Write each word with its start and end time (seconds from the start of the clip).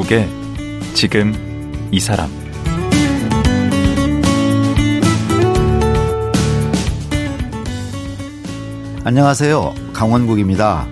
강원국의 0.00 0.28
지금 0.94 1.88
이 1.90 2.00
사람 2.00 2.30
안녕하세요. 9.04 9.74
강원국입니다. 9.92 10.86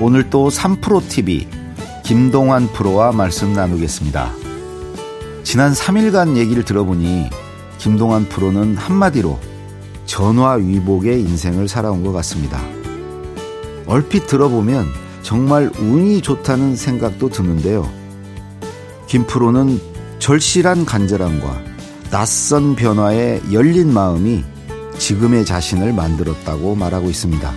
오늘 0.00 0.30
또 0.30 0.48
3프로TV 0.48 1.46
김동환 2.04 2.68
프로와 2.68 3.12
말씀 3.12 3.52
나누겠습니다. 3.52 4.32
지난 5.42 5.72
3일간 5.72 6.36
얘기를 6.36 6.64
들어보니 6.64 7.30
김동환 7.78 8.28
프로는 8.28 8.76
한마디로 8.76 9.38
전화위복의 10.06 11.20
인생을 11.20 11.68
살아온 11.68 12.02
것 12.04 12.12
같습니다. 12.12 12.60
얼핏 13.86 14.26
들어보면 14.26 14.86
정말 15.22 15.70
운이 15.78 16.22
좋다는 16.22 16.76
생각도 16.76 17.28
드는데요. 17.28 18.03
김 19.14 19.28
프로는 19.28 19.80
절실한 20.18 20.86
간절함과 20.86 21.62
낯선 22.10 22.74
변화에 22.74 23.40
열린 23.52 23.92
마음이 23.92 24.42
지금의 24.98 25.44
자신을 25.44 25.92
만들었다고 25.92 26.74
말하고 26.74 27.10
있습니다. 27.10 27.52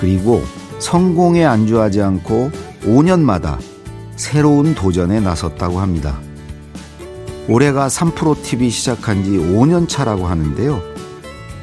그리고 0.00 0.42
성공에 0.80 1.44
안주하지 1.44 2.02
않고 2.02 2.50
5년마다 2.82 3.60
새로운 4.16 4.74
도전에 4.74 5.20
나섰다고 5.20 5.78
합니다. 5.78 6.20
올해가 7.48 7.86
3프로TV 7.86 8.68
시작한 8.68 9.22
지 9.22 9.30
5년 9.30 9.88
차라고 9.88 10.26
하는데요. 10.26 10.82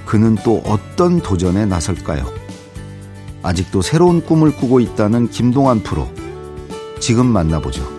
그는 0.05 0.37
또 0.45 0.63
어떤 0.65 1.19
도전에 1.19 1.65
나설까요? 1.65 2.25
아직도 3.43 3.81
새로운 3.81 4.25
꿈을 4.25 4.55
꾸고 4.55 4.79
있다는 4.79 5.29
김동환 5.31 5.83
프로. 5.83 6.07
지금 7.01 7.25
만나보죠. 7.25 7.98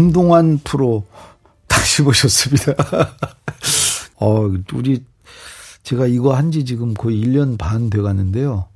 김동환 0.00 0.60
프로 0.62 1.06
다시 1.66 2.02
모셨습니다. 2.02 2.74
어, 4.20 4.40
우리 4.74 5.02
제가 5.84 6.06
이거 6.06 6.34
한 6.34 6.50
지 6.52 6.66
지금 6.66 6.92
거의 6.92 7.24
1년 7.24 7.56
반 7.56 7.88
돼 7.88 8.02
가는데요. 8.02 8.66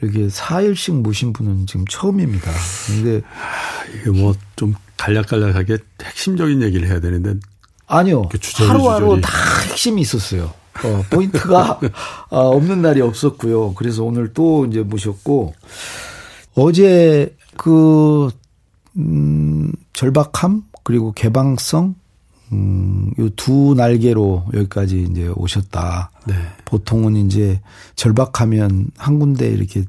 이렇게 0.00 0.28
4일씩 0.28 1.02
모신 1.02 1.32
분은 1.32 1.66
지금 1.66 1.84
처음입니다. 1.90 2.52
근데 2.86 3.22
이게 4.00 4.10
뭐 4.10 4.34
좀 4.54 4.74
간략간략하게 4.96 5.78
핵심적인 6.02 6.62
얘기를 6.62 6.86
해야 6.88 7.00
되는데 7.00 7.34
아니요. 7.88 8.28
하루하루 8.54 9.20
다 9.20 9.30
핵심이 9.70 10.00
있었어요. 10.02 10.52
어, 10.84 11.04
포인트가 11.10 11.80
어, 12.30 12.38
없는 12.54 12.82
날이 12.82 13.00
없었고요. 13.00 13.74
그래서 13.74 14.04
오늘 14.04 14.32
또 14.32 14.64
이제 14.66 14.82
모셨고 14.82 15.54
어제 16.54 17.34
그 17.56 18.30
음, 18.96 19.72
절박함 19.92 20.64
그리고 20.88 21.12
개방성 21.12 21.96
음, 22.52 23.12
요 23.18 23.28
두 23.36 23.74
날개로 23.76 24.46
여기까지 24.54 25.06
이제 25.10 25.28
오셨다. 25.36 26.10
네. 26.26 26.34
보통은 26.64 27.14
이제 27.16 27.60
절박하면 27.94 28.90
한 28.96 29.18
군데 29.18 29.48
이렇게 29.48 29.84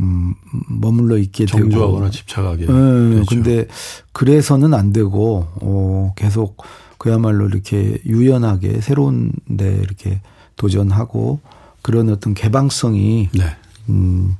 음, 0.00 0.34
머물러 0.68 1.18
있게 1.18 1.46
되고 1.46 1.58
정주하거나 1.60 2.10
집착하게. 2.10 2.66
네, 2.66 3.10
되죠. 3.10 3.24
근데 3.28 3.68
그래서는 4.10 4.74
안 4.74 4.92
되고 4.92 5.46
어, 5.60 6.12
계속 6.16 6.64
그야말로 6.98 7.46
이렇게 7.46 7.98
유연하게 8.04 8.80
새로운 8.80 9.30
데 9.56 9.72
이렇게 9.72 10.20
도전하고 10.56 11.38
그런 11.80 12.08
어떤 12.10 12.34
개방성이 12.34 13.28
네. 13.32 13.44
음, 13.88 14.36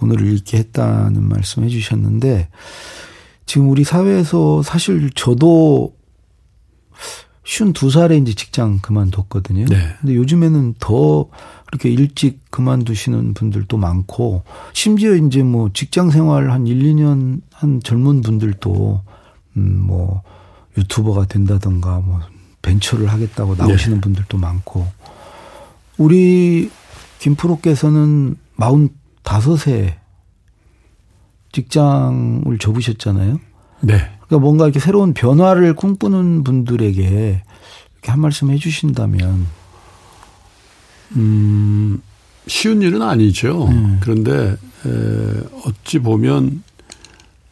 오늘을 0.00 0.26
읽게 0.34 0.58
했다는 0.58 1.22
말씀 1.22 1.62
해 1.62 1.68
주셨는데 1.68 2.48
지금 3.52 3.68
우리 3.68 3.84
사회에서 3.84 4.62
사실 4.62 5.10
저도 5.14 5.94
쉰두 7.44 7.90
살에 7.90 8.16
이제 8.16 8.32
직장 8.32 8.78
그만뒀거든요. 8.78 9.66
네. 9.66 9.76
근데 10.00 10.14
요즘에는 10.14 10.76
더 10.78 11.28
그렇게 11.66 11.90
일찍 11.90 12.50
그만두시는 12.50 13.34
분들도 13.34 13.76
많고 13.76 14.44
심지어 14.72 15.14
이제 15.16 15.42
뭐 15.42 15.68
직장 15.74 16.10
생활 16.10 16.50
한 16.50 16.66
1, 16.66 16.82
2년 16.94 17.42
한 17.52 17.82
젊은 17.82 18.22
분들도 18.22 19.02
음뭐 19.58 20.22
유튜버가 20.78 21.26
된다던가 21.26 22.00
뭐 22.00 22.20
벤처를 22.62 23.08
하겠다고 23.08 23.56
나오시는 23.56 23.98
네. 23.98 24.00
분들도 24.00 24.38
많고 24.38 24.86
우리 25.98 26.70
김프로께서는 27.18 28.34
45세 28.56 30.01
직장을 31.52 32.58
접으셨잖아요. 32.58 33.40
네. 33.80 34.10
그러니까 34.26 34.38
뭔가 34.38 34.64
이렇게 34.64 34.80
새로운 34.80 35.12
변화를 35.14 35.74
꿈꾸는 35.74 36.44
분들에게 36.44 37.02
이렇게 37.02 38.10
한 38.10 38.20
말씀 38.20 38.50
해 38.50 38.56
주신다면 38.56 39.46
음, 41.16 42.00
쉬운 42.46 42.82
일은 42.82 43.02
아니죠. 43.02 43.66
음. 43.68 43.98
그런데 44.00 44.56
에, 44.86 45.40
어찌 45.64 45.98
보면 45.98 46.62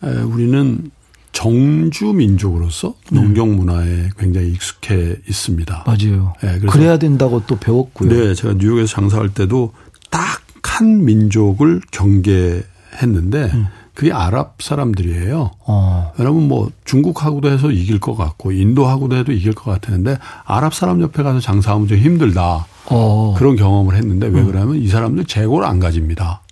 에, 0.03 0.09
우리는 0.09 0.91
정주 1.33 2.13
민족으로서 2.15 2.95
음. 3.13 3.15
농경 3.15 3.57
문화에 3.57 4.09
굉장히 4.19 4.51
익숙해 4.51 5.17
있습니다. 5.29 5.85
맞아요. 5.87 6.35
네, 6.43 6.59
그래야 6.61 6.99
된다고 6.99 7.43
또 7.47 7.57
배웠고요. 7.59 8.09
네, 8.09 8.35
제가 8.35 8.55
뉴욕에서 8.55 8.87
장사할 8.87 9.35
때도 9.35 9.73
딱 10.11 10.41
한 10.81 11.05
민족을 11.05 11.83
경계했는데 11.91 13.51
음. 13.53 13.67
그게 13.95 14.13
아랍 14.13 14.57
사람들이에요. 14.61 15.51
어. 15.67 16.13
왜냐하면 16.17 16.49
뭐 16.49 16.71
중국하고도 16.85 17.51
해서 17.51 17.71
이길 17.71 18.01
것 18.01 18.17
같고 18.17 18.53
인도하고도 18.53 19.17
해도 19.17 19.33
이길 19.33 19.53
것 19.55 19.71
같았는데 19.71 20.19
아랍 20.45 20.75
사람 20.75 21.01
옆에 21.03 21.23
가서 21.23 21.41
장사하면 21.41 21.89
좀 21.89 21.99
힘들다. 21.99 22.67
어. 22.87 23.35
그런 23.37 23.57
경험을 23.57 23.97
했는데 23.97 24.27
왜 24.29 24.41
음. 24.41 24.47
그러냐면 24.47 24.77
이 24.77 24.89
사람들 24.89 25.25
재고를 25.27 25.67
안 25.67 25.81
가집니다. 25.81 26.43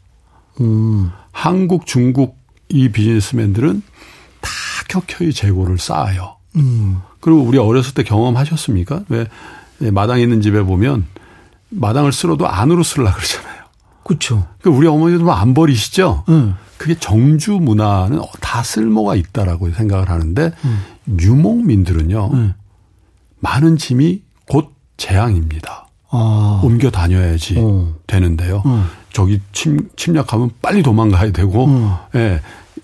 음. 0.60 1.10
한국, 1.32 1.86
중국 1.86 2.36
이 2.68 2.90
비즈니스맨들은 2.90 3.82
다 4.40 4.50
켜켜이 4.88 5.32
재고를 5.32 5.78
쌓아요. 5.78 6.36
음. 6.56 7.00
그리고 7.20 7.40
우리 7.40 7.58
어렸을 7.58 7.94
때 7.94 8.02
경험하셨습니까? 8.02 9.04
왜 9.08 9.26
마당 9.90 10.20
있는 10.20 10.40
집에 10.42 10.62
보면 10.62 11.06
마당을 11.70 12.12
쓸어도 12.12 12.48
안으로 12.48 12.82
쓸라 12.82 13.12
그러잖아요. 13.12 13.58
그렇죠. 14.04 14.46
우리 14.64 14.86
어머니도 14.86 15.30
안 15.32 15.54
버리시죠? 15.54 16.24
음. 16.28 16.54
그게 16.78 16.94
정주 16.98 17.52
문화는 17.60 18.20
다 18.40 18.62
쓸모가 18.62 19.16
있다라고 19.16 19.70
생각을 19.72 20.08
하는데 20.08 20.52
음. 20.64 20.84
유목민들은요 21.20 22.30
음. 22.32 22.54
많은 23.40 23.76
짐이 23.76 24.22
곧 24.48 24.72
재앙입니다. 24.96 25.86
아. 26.10 26.60
옮겨 26.64 26.90
다녀야지 26.90 27.56
어. 27.58 27.94
되는데요. 28.06 28.62
음. 28.66 28.86
저기 29.12 29.40
침, 29.52 29.88
침략하면 29.96 30.50
빨리 30.62 30.82
도망가야 30.82 31.32
되고, 31.32 31.66
음. 31.66 31.92
예, 32.14 32.40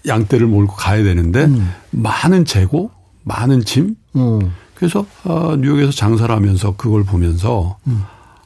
양떼를 0.07 0.47
몰고 0.47 0.75
가야 0.75 1.03
되는데 1.03 1.45
음. 1.45 1.73
많은 1.91 2.45
재고, 2.45 2.91
많은 3.23 3.65
짐. 3.65 3.97
음. 4.17 4.53
그래서 4.75 5.07
어, 5.25 5.57
뉴욕에서 5.57 5.93
장사를 5.93 6.35
하면서 6.35 6.77
그걸 6.77 7.05
보면서 7.05 7.79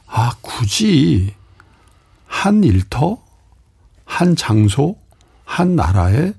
아 0.07 0.31
굳이 0.41 1.33
한 2.25 2.63
일터, 2.63 3.17
한 4.05 4.35
장소, 4.35 4.95
한 5.49 5.75
나라에 5.75 6.31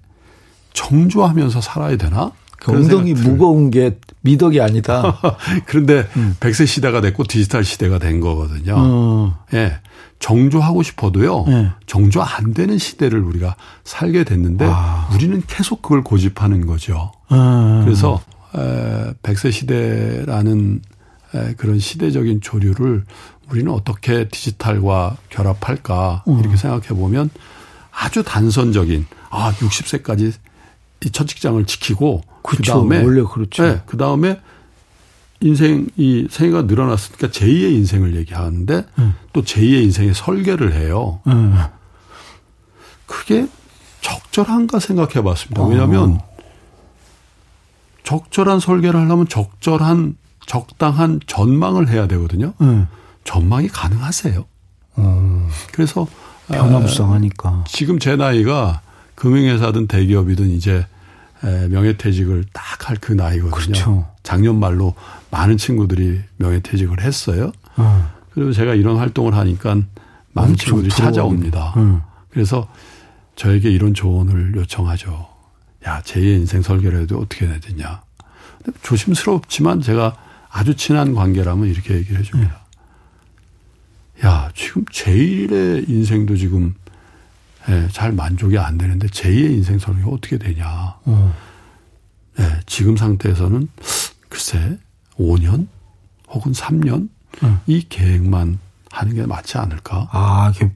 정주하면서 0.73 1.61
살아야 1.61 1.97
되나? 1.97 2.31
그 2.61 2.71
엉덩이 2.71 3.13
무거운 3.15 3.71
게 3.73 3.99
미덕이 4.21 4.61
아니다. 4.61 5.19
그런데 5.67 6.07
음. 6.17 6.37
100세 6.39 6.65
시대가 6.67 7.01
됐고 7.01 7.25
디지털 7.25 7.65
시대가 7.65 7.99
된 7.99 8.21
거거든요. 8.21 8.75
어. 8.79 9.45
예. 9.53 9.79
정조하고 10.21 10.85
싶어도요. 10.85 11.45
네. 11.49 11.71
정조 11.87 12.23
안 12.23 12.55
되는 12.55 12.79
시대를 12.79 13.19
우리가 13.19 13.57
살게 13.83 14.23
됐는데 14.23 14.67
아. 14.71 15.09
우리는 15.13 15.43
계속 15.49 15.83
그걸 15.83 16.05
고집하는 16.05 16.67
거죠. 16.67 17.11
아. 17.31 17.83
그래서 17.85 18.21
에, 18.55 19.13
100세 19.25 19.51
시대라는 19.51 20.83
에, 21.35 21.55
그런 21.57 21.81
시대적인 21.81 22.43
조류를 22.43 23.05
우리는 23.51 23.73
어떻게 23.73 24.29
디지털과 24.29 25.17
결합할까 25.31 26.23
음. 26.29 26.39
이렇게 26.39 26.57
생각해 26.57 26.89
보면 26.89 27.31
아주 28.01 28.23
단선적인 28.23 29.07
아 29.31 29.53
60세까지 29.53 30.33
이 31.03 31.11
첫 31.13 31.27
직장을 31.27 31.65
지키고 31.65 32.23
그 32.43 32.59
다음에 32.63 33.03
원래 33.03 33.23
그렇죠. 33.23 33.63
네, 33.63 33.81
그 33.87 33.97
다음에 33.97 34.41
인생 35.41 35.89
이 35.97 36.29
생애가 36.31 36.63
늘어났으니까 36.63 37.29
제2의 37.29 37.73
인생을 37.73 38.17
얘기하는데 38.17 38.85
음. 38.99 39.15
또 39.33 39.43
제2의 39.43 39.83
인생의 39.85 40.15
설계를 40.15 40.75
해요. 40.75 41.21
음. 41.27 41.57
그게 43.07 43.49
적절한가 44.03 44.79
생각해 44.79 45.23
봤습니다. 45.23 45.65
왜냐하면 45.65 46.13
어. 46.13 46.31
적절한 48.05 48.61
설계를 48.61 49.01
하려면 49.01 49.27
적절한 49.29 50.17
적당한 50.47 51.21
전망을 51.27 51.89
해야 51.89 52.07
되거든요. 52.09 52.53
네. 52.59 52.87
전망이 53.25 53.69
가능하세요. 53.69 54.45
어. 54.97 55.49
그래서 55.73 56.07
변화무쌍하니까 56.57 57.65
지금 57.69 57.99
제 57.99 58.17
나이가 58.17 58.81
금융회사든 59.15 59.87
대기업이든 59.87 60.51
이제 60.51 60.87
명예퇴직을 61.43 62.45
딱 62.53 62.71
할 62.91 62.97
그 63.01 63.13
나이거든요. 63.13 63.51
그렇죠. 63.53 64.07
작년 64.23 64.59
말로 64.59 64.95
많은 65.31 65.57
친구들이 65.59 66.21
명예퇴직을 66.39 67.01
했어요. 67.03 67.53
어. 67.77 68.11
그리고 68.33 68.53
제가 68.53 68.75
이런 68.75 68.97
활동을 68.97 69.35
하니까 69.35 69.77
많은 70.33 70.57
친구들이 70.57 70.91
찾아옵니다. 70.91 71.75
음. 71.77 72.01
그래서 72.31 72.69
저에게 73.37 73.71
이런 73.71 73.95
조언을 73.95 74.55
요청하죠. 74.57 75.29
야, 75.87 76.01
제2의 76.03 76.41
인생 76.41 76.63
설계를 76.63 77.03
해도 77.03 77.19
어떻게 77.19 77.47
해야 77.47 77.61
되냐. 77.61 78.01
조심스럽지만 78.83 79.81
제가 79.83 80.17
아주 80.51 80.75
친한 80.75 81.15
관계라면 81.15 81.69
이렇게 81.69 81.95
얘기를 81.95 82.19
해줍니다. 82.21 82.53
음. 82.53 82.70
야, 84.25 84.51
지금 84.55 84.85
제1의 84.87 85.89
인생도 85.89 86.37
지금 86.37 86.75
예, 87.69 87.89
잘 87.93 88.13
만족이 88.13 88.59
안 88.59 88.79
되는데 88.79 89.07
제2의 89.09 89.53
인생 89.53 89.79
설계가 89.79 90.09
어떻게 90.09 90.39
되냐. 90.39 90.97
음. 91.07 91.33
예, 92.39 92.61
지금 92.67 92.97
상태에서는 92.97 93.69
글쎄 94.29 94.79
5년 95.19 95.67
혹은 96.29 96.53
3년 96.53 97.09
음. 97.43 97.61
이 97.67 97.87
계획만 97.89 98.59
하는 98.91 99.15
게 99.15 99.27
맞지 99.27 99.59
않을까? 99.59 100.09
아, 100.11 100.53
이게 100.55 100.71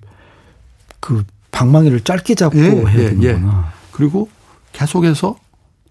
그 1.00 1.24
방망이를 1.50 2.00
짧게 2.00 2.34
잡고 2.34 2.58
예, 2.58 2.62
해야 2.62 3.04
예, 3.04 3.08
되는구나. 3.10 3.64
예. 3.68 3.74
그리고 3.92 4.28
계속해서 4.72 5.36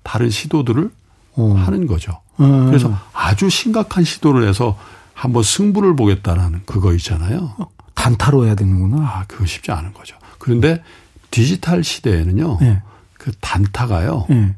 다른 0.04 0.30
시도들을 0.30 0.92
어. 1.36 1.54
하는 1.54 1.88
거죠. 1.88 2.20
음. 2.40 2.68
그래서 2.68 2.96
아주 3.14 3.50
심각한 3.50 4.04
시도를 4.04 4.48
해서 4.48 4.78
한번 5.14 5.44
승부를 5.44 5.96
보겠다라는 5.96 6.64
그거 6.66 6.94
있잖아요. 6.94 7.56
단타로 7.94 8.46
해야 8.46 8.56
되는구나. 8.56 8.98
아, 8.98 9.26
그거 9.28 9.46
쉽지 9.46 9.72
않은 9.72 9.94
거죠. 9.94 10.18
그런데 10.40 10.84
디지털 11.32 11.84
시대에는요. 11.84 12.58
네. 12.60 12.82
그 13.18 13.32
단타가요. 13.40 14.26
네. 14.30 14.56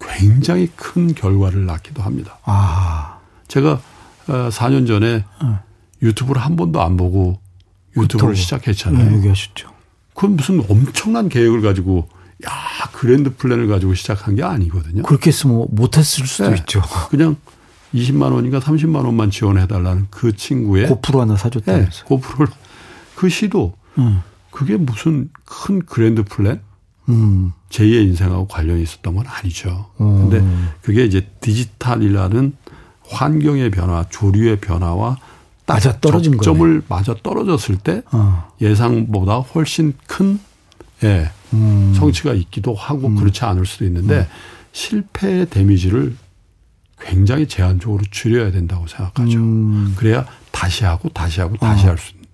굉장히 0.00 0.70
큰 0.76 1.14
결과를 1.14 1.66
낳기도 1.66 2.02
합니다. 2.02 2.38
아. 2.44 3.18
제가 3.48 3.80
4년 4.26 4.84
어, 4.84 4.86
전에 4.86 5.24
네. 5.42 5.58
유튜브를 6.02 6.42
한 6.42 6.56
번도 6.56 6.82
안 6.82 6.96
보고 6.96 7.40
유튜브를 7.96 8.36
시작했잖아요. 8.36 9.10
네, 9.10 9.16
얘기하셨죠. 9.18 9.70
그건 10.14 10.36
무슨 10.36 10.64
엄청난 10.68 11.28
계획을 11.28 11.62
가지고 11.62 12.08
야 12.46 12.50
그랜드 12.92 13.34
플랜을 13.34 13.68
가지고 13.68 13.94
시작한 13.94 14.34
게 14.34 14.42
아니거든요. 14.42 15.02
그렇게 15.02 15.28
했으면 15.28 15.66
못했을 15.70 16.26
수도 16.26 16.50
네. 16.50 16.56
있죠. 16.58 16.82
그냥 17.10 17.36
20만 17.94 18.32
원인가 18.32 18.58
30만 18.58 19.04
원만 19.04 19.30
지원해 19.30 19.66
달라는 19.66 20.08
그 20.10 20.36
친구의 20.36 20.88
고프로 20.88 21.20
하나 21.20 21.36
사줬다면서. 21.36 21.90
네, 21.90 22.04
고프로를 22.04 22.52
그 23.14 23.28
시도 23.28 23.74
음. 23.98 24.20
그게 24.50 24.76
무슨 24.76 25.30
큰 25.44 25.80
grand 25.86 26.24
plan? 26.24 26.60
음. 27.08 27.52
제2의 27.70 28.06
인생하고 28.06 28.46
관련이 28.46 28.82
있었던 28.82 29.14
건 29.14 29.26
아니죠. 29.26 29.86
음. 30.00 30.28
근데 30.30 30.44
그게 30.82 31.04
이제 31.04 31.28
디지털이라는 31.40 32.52
환경의 33.08 33.70
변화, 33.70 34.04
조류의 34.08 34.60
변화와 34.60 35.18
맞아 35.66 35.98
떨어진 36.00 36.38
점을 36.40 36.82
맞아 36.88 37.14
떨어졌을 37.22 37.76
때 37.76 38.02
어. 38.12 38.50
예상보다 38.60 39.38
훨씬 39.38 39.94
큰 40.06 40.38
예, 41.02 41.30
음. 41.52 41.94
성취가 41.96 42.34
있기도 42.34 42.74
하고 42.74 43.08
음. 43.08 43.16
그렇지 43.16 43.44
않을 43.44 43.66
수도 43.66 43.84
있는데 43.84 44.20
음. 44.20 44.26
실패의 44.72 45.50
데미지를 45.50 46.16
굉장히 47.04 47.46
제한적으로 47.46 48.02
줄여야 48.10 48.50
된다고 48.50 48.86
생각하죠. 48.86 49.38
음. 49.38 49.94
그래야 49.96 50.24
다시 50.50 50.84
하고 50.84 51.08
다시 51.10 51.40
하고 51.40 51.56
다시 51.56 51.86
어. 51.86 51.90
할수 51.90 52.12
있는. 52.12 52.24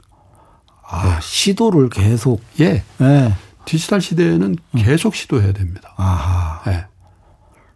아, 0.89 1.05
네. 1.07 1.19
시도를 1.21 1.89
계속. 1.89 2.41
예. 2.61 2.83
네. 2.99 3.35
디지털 3.65 4.01
시대에는 4.01 4.57
음. 4.57 4.79
계속 4.79 5.15
시도해야 5.15 5.53
됩니다. 5.53 5.93
아. 5.97 6.63
예. 6.69 6.87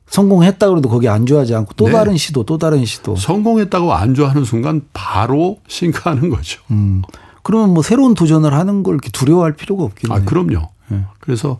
성공했다 0.07 0.69
그래도 0.69 0.89
거기 0.89 1.09
안주하지 1.09 1.55
않고 1.55 1.75
또 1.75 1.87
네. 1.87 1.93
다른 1.93 2.17
시도 2.17 2.45
또 2.45 2.59
다른 2.59 2.85
시도. 2.85 3.17
성공했다고 3.17 3.93
안주하는 3.93 4.45
순간 4.45 4.83
바로 4.93 5.59
싱크하는 5.67 6.31
거죠. 6.31 6.63
음. 6.71 7.03
그러면 7.43 7.75
뭐 7.75 7.83
새로운 7.83 8.15
도전을 8.15 8.55
하는 8.55 8.83
걸 8.83 8.95
이렇게 8.95 9.11
두려워할 9.11 9.55
필요가 9.55 9.85
없겠네요. 9.85 10.19
아, 10.19 10.25
그럼요. 10.25 10.69
네. 10.89 11.05
그래서 11.19 11.59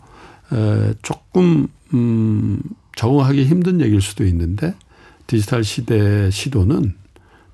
에, 0.53 0.95
조금 1.03 1.67
음, 1.93 2.61
적응하기 2.97 3.45
힘든 3.45 3.81
얘기일 3.81 4.01
수도 4.01 4.25
있는데 4.25 4.75
디지털 5.27 5.65
시대의 5.65 6.31
시도는 6.31 6.97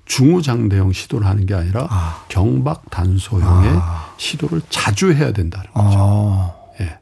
중후장대형 0.05 0.91
시도를 0.91 1.25
하는 1.25 1.45
게 1.45 1.53
아니라 1.53 1.87
아. 1.89 2.25
경박 2.27 2.89
단소형의 2.89 3.71
아. 3.75 4.13
시도를 4.17 4.61
자주 4.69 5.13
해야 5.13 5.31
된다는 5.31 5.71
거죠. 5.71 5.97
아. 5.99 6.55
예. 6.81 6.99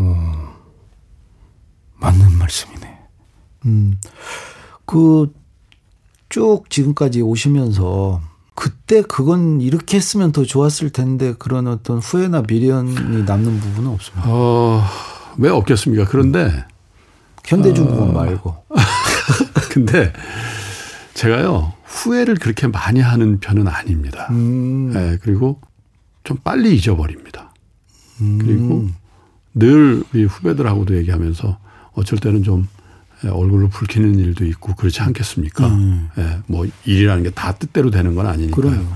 음. 0.00 0.48
맞는 2.00 2.38
말씀이네. 2.38 2.98
음. 3.66 4.00
그 4.84 5.40
쭉 6.30 6.70
지금까지 6.70 7.20
오시면서 7.20 8.22
그때 8.54 9.02
그건 9.02 9.60
이렇게 9.60 9.96
했으면 9.96 10.32
더 10.32 10.44
좋았을 10.44 10.90
텐데 10.90 11.34
그런 11.38 11.66
어떤 11.66 11.98
후회나 11.98 12.42
미련이 12.46 13.24
남는 13.24 13.58
부분은 13.60 13.90
없습니다. 13.90 14.28
어, 14.28 14.82
왜 15.38 15.50
없겠습니까? 15.50 16.04
그런데 16.06 16.64
현대중공업 17.44 18.08
어. 18.10 18.12
말고. 18.12 18.56
근데 19.70 20.12
제가요 21.14 21.72
후회를 21.84 22.36
그렇게 22.36 22.66
많이 22.66 23.00
하는 23.00 23.40
편은 23.40 23.66
아닙니다. 23.68 24.28
음. 24.30 24.90
네, 24.92 25.18
그리고 25.22 25.60
좀 26.24 26.36
빨리 26.42 26.74
잊어버립니다. 26.76 27.52
음. 28.20 28.38
그리고 28.40 28.88
늘 29.54 30.02
우리 30.12 30.24
후배들하고도 30.24 30.96
얘기하면서 30.96 31.58
어쩔 31.92 32.18
때는 32.18 32.42
좀 32.42 32.68
얼굴을 33.24 33.68
붉히는 33.68 34.18
일도 34.18 34.44
있고 34.46 34.74
그렇지 34.76 35.00
않겠습니까? 35.02 35.66
음. 35.66 36.08
예, 36.18 36.38
뭐 36.46 36.66
일이라는 36.84 37.22
게 37.24 37.30
다 37.30 37.52
뜻대로 37.52 37.90
되는 37.90 38.14
건 38.14 38.26
아니니까요. 38.26 38.86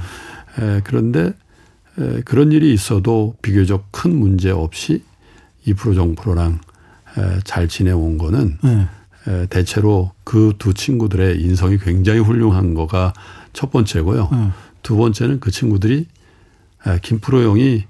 예, 0.60 0.80
그런데 0.84 1.32
에, 1.98 2.20
그런 2.24 2.52
일이 2.52 2.72
있어도 2.72 3.34
비교적 3.42 3.88
큰 3.90 4.16
문제 4.18 4.50
없이 4.50 5.02
이프로 5.66 5.94
정프로랑 5.94 6.52
에, 6.52 6.58
잘 7.44 7.68
지내온 7.68 8.18
거는 8.18 8.58
네. 8.62 8.88
에, 9.28 9.46
대체로 9.46 10.12
그 10.24 10.52
두 10.58 10.74
친구들의 10.74 11.40
인성이 11.40 11.78
굉장히 11.78 12.20
훌륭한 12.20 12.74
거가 12.74 13.12
첫 13.52 13.70
번째고요. 13.70 14.28
네. 14.32 14.50
두 14.82 14.96
번째는 14.96 15.40
그 15.40 15.50
친구들이 15.50 16.06
에, 16.86 16.98
김프로 17.02 17.42
형이 17.42 17.84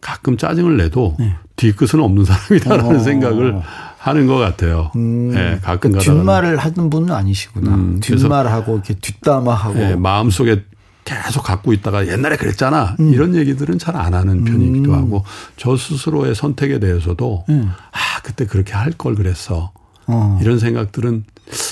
가끔 0.00 0.36
짜증을 0.36 0.76
내도 0.76 1.16
네. 1.18 1.34
뒤끝은 1.56 2.02
없는 2.02 2.24
사람이다라는 2.24 2.96
어. 2.96 2.98
생각을 3.00 3.60
하는 3.98 4.26
것 4.26 4.36
같아요. 4.36 4.92
음, 4.94 5.30
네, 5.32 5.58
가끔 5.62 5.92
그 5.92 5.98
뒷말을 5.98 6.58
하는 6.58 6.90
분은 6.90 7.12
아니시구나. 7.12 7.74
음, 7.74 7.98
뒷말하고 8.00 8.74
이렇게 8.74 8.94
뒷담화하고 8.94 9.74
네, 9.74 9.96
마음속에 9.96 10.62
계속 11.06 11.42
갖고 11.44 11.72
있다가 11.72 12.06
옛날에 12.08 12.36
그랬잖아 12.36 12.96
음. 13.00 13.14
이런 13.14 13.34
얘기들은 13.34 13.78
잘 13.78 13.96
안 13.96 14.12
하는 14.12 14.44
편이기도 14.44 14.90
음. 14.92 14.94
하고 14.94 15.24
저 15.56 15.76
스스로의 15.76 16.34
선택에 16.34 16.78
대해서도 16.80 17.44
음. 17.48 17.70
아 17.92 18.20
그때 18.22 18.44
그렇게 18.44 18.74
할 18.74 18.92
걸 18.98 19.14
그랬어 19.14 19.72
어. 20.08 20.38
이런 20.42 20.58
생각들은 20.58 21.24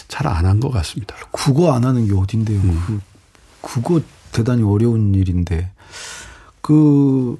잘 0.08 0.26
안 0.28 0.46
한 0.46 0.60
것 0.60 0.70
같습니다. 0.70 1.14
국어 1.32 1.72
안 1.72 1.84
하는 1.84 2.06
게 2.06 2.14
어딘데요? 2.14 2.60
음. 2.60 2.84
그 2.86 3.00
국어 3.60 4.00
대단히 4.32 4.62
어려운 4.62 5.14
일인데 5.14 5.70
그 6.60 7.38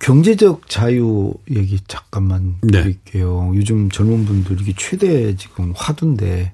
경제적 0.00 0.68
자유 0.68 1.32
얘기 1.50 1.78
잠깐만 1.88 2.56
네. 2.62 2.82
드릴게요. 2.82 3.52
요즘 3.54 3.90
젊은 3.90 4.24
분들 4.26 4.60
이게 4.60 4.74
최대 4.76 5.34
지금 5.36 5.72
화두인데 5.76 6.52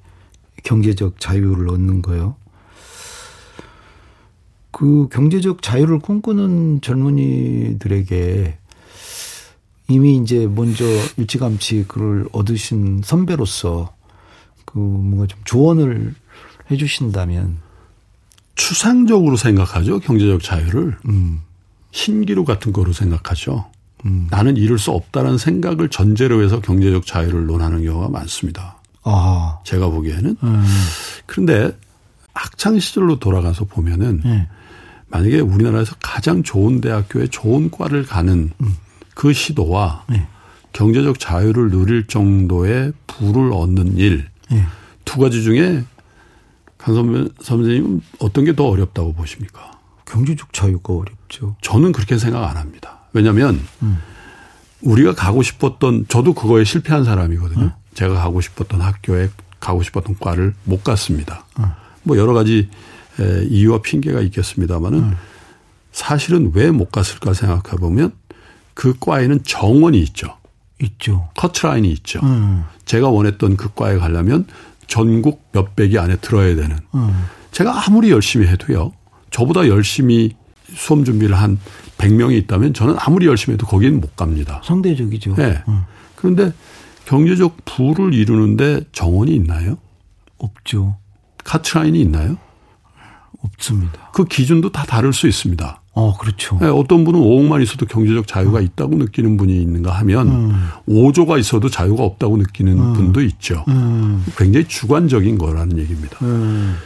경제적 0.63 1.19
자유를 1.19 1.69
얻는 1.71 2.03
거요. 2.03 2.37
그 4.71 5.09
경제적 5.11 5.63
자유를 5.63 5.99
꿈꾸는 5.99 6.81
젊은이들에게 6.81 8.59
이미 9.89 10.17
이제 10.17 10.47
먼저 10.47 10.85
일찌감치 11.17 11.87
그를 11.89 12.27
얻으신 12.33 13.03
선배로서 13.05 13.93
그 14.65 14.79
뭔가 14.79 15.27
좀 15.27 15.41
조언을 15.45 16.15
해 16.71 16.77
주신다면 16.77 17.59
추상적으로 18.55 19.37
생각하죠 19.37 19.99
경제적 19.99 20.43
자유를 20.43 20.97
음. 21.09 21.41
신기루 21.91 22.45
같은 22.45 22.73
거로 22.73 22.93
생각하죠. 22.93 23.67
음. 24.05 24.29
나는 24.31 24.57
이룰 24.57 24.79
수 24.79 24.93
없다는 24.93 25.39
생각을 25.39 25.89
전제로 25.89 26.43
해서 26.43 26.61
경제적 26.61 27.05
자유를 27.05 27.47
논하는 27.47 27.83
경우가 27.85 28.09
많습니다. 28.09 28.79
아. 29.03 29.59
제가 29.65 29.89
보기에는. 29.89 30.37
음. 30.43 30.65
그런데 31.27 31.77
학창 32.33 32.79
시절로 32.79 33.19
돌아가서 33.19 33.65
보면은 33.65 34.21
네. 34.25 34.49
만약에 35.11 35.41
우리나라에서 35.41 35.95
가장 36.01 36.43
좋은 36.43 36.81
대학교에 36.81 37.27
좋은 37.29 37.71
과를 37.71 38.05
가는 38.05 38.51
음. 38.61 38.77
그 39.15 39.33
시도와 39.33 40.05
네. 40.09 40.27
경제적 40.73 41.19
자유를 41.19 41.71
누릴 41.71 42.07
정도의 42.07 42.93
부를 43.07 43.53
얻는 43.53 43.97
일. 43.97 44.29
예. 44.53 44.65
두 45.05 45.19
가지 45.19 45.43
중에 45.43 45.85
강 46.79 46.95
선배, 46.95 47.29
선생님은 47.43 48.01
어떤 48.21 48.45
게 48.45 48.53
더 48.55 48.69
어렵다고 48.69 49.13
보십니까? 49.13 49.73
경제적 50.07 50.53
자유가 50.53 50.95
어렵죠. 50.95 51.57
저는 51.61 51.93
그렇게 51.93 52.17
생각 52.19 52.49
안 52.49 52.57
합니다. 52.57 53.01
왜냐하면 53.13 53.61
음. 53.83 53.99
우리가 54.83 55.15
가고 55.15 55.43
싶었던 55.43 56.07
저도 56.09 56.33
그거에 56.33 56.65
실패한 56.65 57.05
사람이거든요. 57.05 57.65
음. 57.65 57.71
제가 57.95 58.15
가고 58.15 58.41
싶었던 58.41 58.81
학교에 58.81 59.29
가고 59.59 59.83
싶었던 59.83 60.17
과를 60.21 60.55
못 60.65 60.83
갔습니다. 60.85 61.45
음. 61.59 61.67
뭐 62.05 62.17
여러 62.17 62.33
가지 62.33 62.71
이유와 63.19 63.83
핑계가 63.83 64.21
있겠습니다만은 64.21 64.99
음. 64.99 65.17
사실은 65.93 66.53
왜 66.55 66.71
못 66.71 66.91
갔을까 66.93 67.33
생각해 67.35 67.77
보면 67.79 68.13
그 68.75 68.95
과에는 68.99 69.43
정원이 69.45 69.99
있죠. 70.03 70.37
있죠. 70.83 71.29
커트라인이 71.37 71.91
있죠. 71.93 72.21
음. 72.23 72.65
제가 72.87 73.09
원했던 73.11 73.57
그 73.57 73.75
과에 73.75 73.99
가려면 73.99 74.47
전국 74.87 75.43
몇백이 75.53 75.99
안에 75.99 76.17
들어야 76.17 76.55
되는. 76.55 76.79
음. 76.95 77.25
제가 77.53 77.87
아무리 77.87 78.11
열심히 78.11 78.47
해도요. 78.47 78.93
저보다 79.31 79.69
열심히 79.69 80.35
수험 80.75 81.05
준비를 81.05 81.37
한 81.37 81.59
100명이 81.99 82.37
있다면 82.45 82.73
저는 82.75 82.95
아무리 82.99 83.27
열심히 83.27 83.55
해도 83.55 83.67
거기는 83.67 84.01
못 84.01 84.17
갑니다. 84.17 84.63
상대적이죠. 84.65 85.35
네. 85.35 85.63
음. 85.69 85.83
그런데 86.17 86.53
경제적 87.05 87.57
부를 87.65 88.15
이루는데 88.15 88.83
정원이 88.93 89.35
있나요? 89.35 89.77
없죠. 90.39 90.97
카트라인이 91.45 92.01
있나요? 92.01 92.37
없습니다. 93.43 94.11
그 94.13 94.25
기준도 94.25 94.71
다 94.71 94.85
다를 94.85 95.13
수 95.13 95.27
있습니다. 95.29 95.81
어, 95.93 96.17
그렇죠. 96.17 96.57
네, 96.61 96.67
어떤 96.67 97.05
분은 97.05 97.21
5억만 97.21 97.63
있어도 97.63 97.85
경제적 97.87 98.27
자유가 98.27 98.61
음. 98.61 98.65
있다고 98.65 98.97
느끼는 98.97 99.37
분이 99.37 99.61
있는가 99.61 99.93
하면 99.99 100.29
음. 100.29 100.69
5조가 100.89 101.39
있어도 101.41 101.69
자유가 101.69 102.05
없다고 102.05 102.37
느끼는 102.37 102.79
음. 102.79 102.93
분도 102.93 103.21
있죠. 103.23 103.65
음. 103.69 104.25
굉장히 104.37 104.67
주관적인 104.69 105.37
거라는 105.39 105.79
얘기입니다. 105.79 106.19
음. 106.23 106.77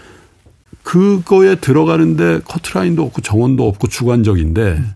그거에 0.83 1.57
들어가는데 1.57 2.41
커트라인도 2.41 3.03
없고 3.05 3.21
정원도 3.21 3.69
없고 3.69 3.89
주관적인데 3.89 4.63
음. 4.63 4.93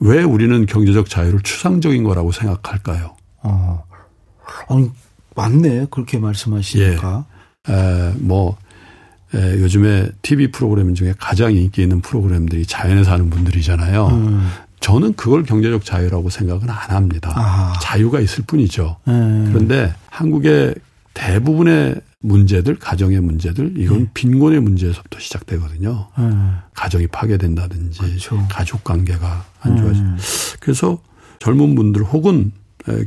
왜 0.00 0.22
우리는 0.22 0.64
경제적 0.64 1.10
자유를 1.10 1.40
추상적인 1.42 2.04
거라고 2.04 2.32
생각할까요? 2.32 3.14
어. 3.42 3.84
아니, 4.68 4.90
맞네. 5.36 5.86
그렇게 5.90 6.18
말씀하시니까. 6.18 7.26
예. 7.68 7.72
에, 7.72 8.12
뭐 8.16 8.56
예, 9.34 9.60
요즘에 9.60 10.10
TV 10.22 10.50
프로그램 10.50 10.94
중에 10.94 11.14
가장 11.18 11.54
인기 11.54 11.82
있는 11.82 12.00
프로그램들이 12.00 12.66
자연에 12.66 13.04
사는 13.04 13.30
분들이잖아요. 13.30 14.06
음. 14.08 14.50
저는 14.80 15.14
그걸 15.14 15.44
경제적 15.44 15.84
자유라고 15.84 16.30
생각은 16.30 16.68
안 16.68 16.90
합니다. 16.90 17.32
아. 17.36 17.74
자유가 17.80 18.18
있을 18.20 18.44
뿐이죠. 18.46 18.96
음. 19.08 19.50
그런데 19.52 19.94
한국의 20.08 20.74
대부분의 21.14 22.00
문제들, 22.22 22.78
가정의 22.78 23.20
문제들, 23.20 23.74
이건 23.78 23.96
음. 23.96 24.08
빈곤의 24.14 24.60
문제에서부터 24.60 25.18
시작되거든요. 25.18 26.08
음. 26.18 26.58
가정이 26.74 27.06
파괴된다든지, 27.08 28.00
그렇죠. 28.00 28.46
가족 28.50 28.84
관계가 28.84 29.44
안 29.60 29.76
좋아지. 29.76 30.00
음. 30.00 30.16
그래서 30.60 30.98
젊은 31.38 31.74
분들 31.74 32.02
혹은 32.04 32.52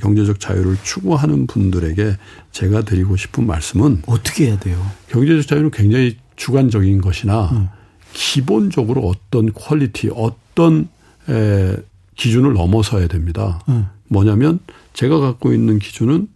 경제적 0.01 0.39
자유를 0.39 0.77
추구하는 0.83 1.47
분들에게 1.47 2.17
제가 2.51 2.83
드리고 2.83 3.17
싶은 3.17 3.47
말씀은 3.47 4.03
어떻게 4.05 4.47
해야 4.47 4.59
돼요? 4.59 4.79
경제적 5.09 5.47
자유는 5.47 5.71
굉장히 5.71 6.17
주관적인 6.35 7.01
것이나 7.01 7.49
음. 7.51 7.69
기본적으로 8.13 9.01
어떤 9.07 9.51
퀄리티, 9.53 10.09
어떤 10.13 10.89
에, 11.29 11.75
기준을 12.15 12.53
넘어서야 12.53 13.07
됩니다. 13.07 13.61
음. 13.69 13.87
뭐냐면 14.07 14.59
제가 14.93 15.19
갖고 15.19 15.53
있는 15.53 15.79
기준은 15.79 16.27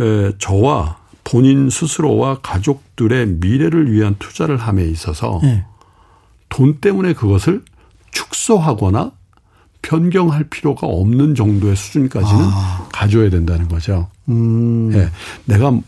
에, 0.00 0.32
저와 0.38 0.98
본인 1.22 1.70
스스로와 1.70 2.40
가족들의 2.40 3.26
미래를 3.26 3.90
위한 3.92 4.16
투자를 4.18 4.56
함에 4.56 4.84
있어서 4.84 5.40
네. 5.42 5.64
돈 6.48 6.80
때문에 6.80 7.14
그것을 7.14 7.62
축소하거나 8.10 9.12
변경할 9.84 10.44
필요가 10.44 10.86
없는 10.86 11.34
정도의 11.34 11.76
수준까지는 11.76 12.42
아. 12.42 12.88
가져야 12.90 13.28
된다는 13.28 13.68
거죠. 13.68 14.08
음. 14.30 14.88
네. 14.90 15.08
내가 15.44 15.78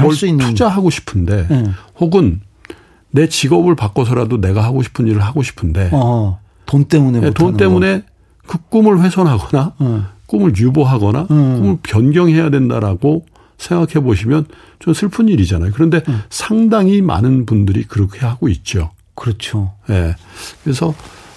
할수 0.00 0.26
있는 0.26 0.44
투자하고 0.48 0.90
싶은데 0.90 1.46
네. 1.48 1.70
혹은 2.00 2.40
내 3.10 3.28
직업을 3.28 3.76
바꿔서라도 3.76 4.40
내가 4.40 4.64
하고 4.64 4.82
싶은 4.82 5.06
일을 5.06 5.22
하고 5.22 5.42
싶은데 5.42 5.90
어. 5.92 6.40
돈 6.66 6.84
때문에 6.84 7.20
네, 7.20 7.30
돈 7.30 7.56
때문에 7.56 8.00
거. 8.00 8.06
그 8.46 8.58
꿈을 8.68 9.00
훼손하거나 9.00 9.74
음. 9.80 10.04
꿈을 10.26 10.56
유보하거나 10.56 11.28
음. 11.30 11.60
꿈을 11.60 11.78
변경해야 11.84 12.50
된다라고 12.50 13.24
생각해 13.56 14.04
보시면 14.04 14.46
좀 14.80 14.92
슬픈 14.92 15.28
일이잖아요. 15.28 15.70
그런데 15.72 16.02
음. 16.08 16.22
상당히 16.28 17.00
많은 17.02 17.46
분들이 17.46 17.84
그렇게 17.84 18.26
하고 18.26 18.48
있죠. 18.48 18.90
그렇죠. 19.14 19.72
예. 19.88 19.92
네. 19.92 20.16
그래서 20.64 20.88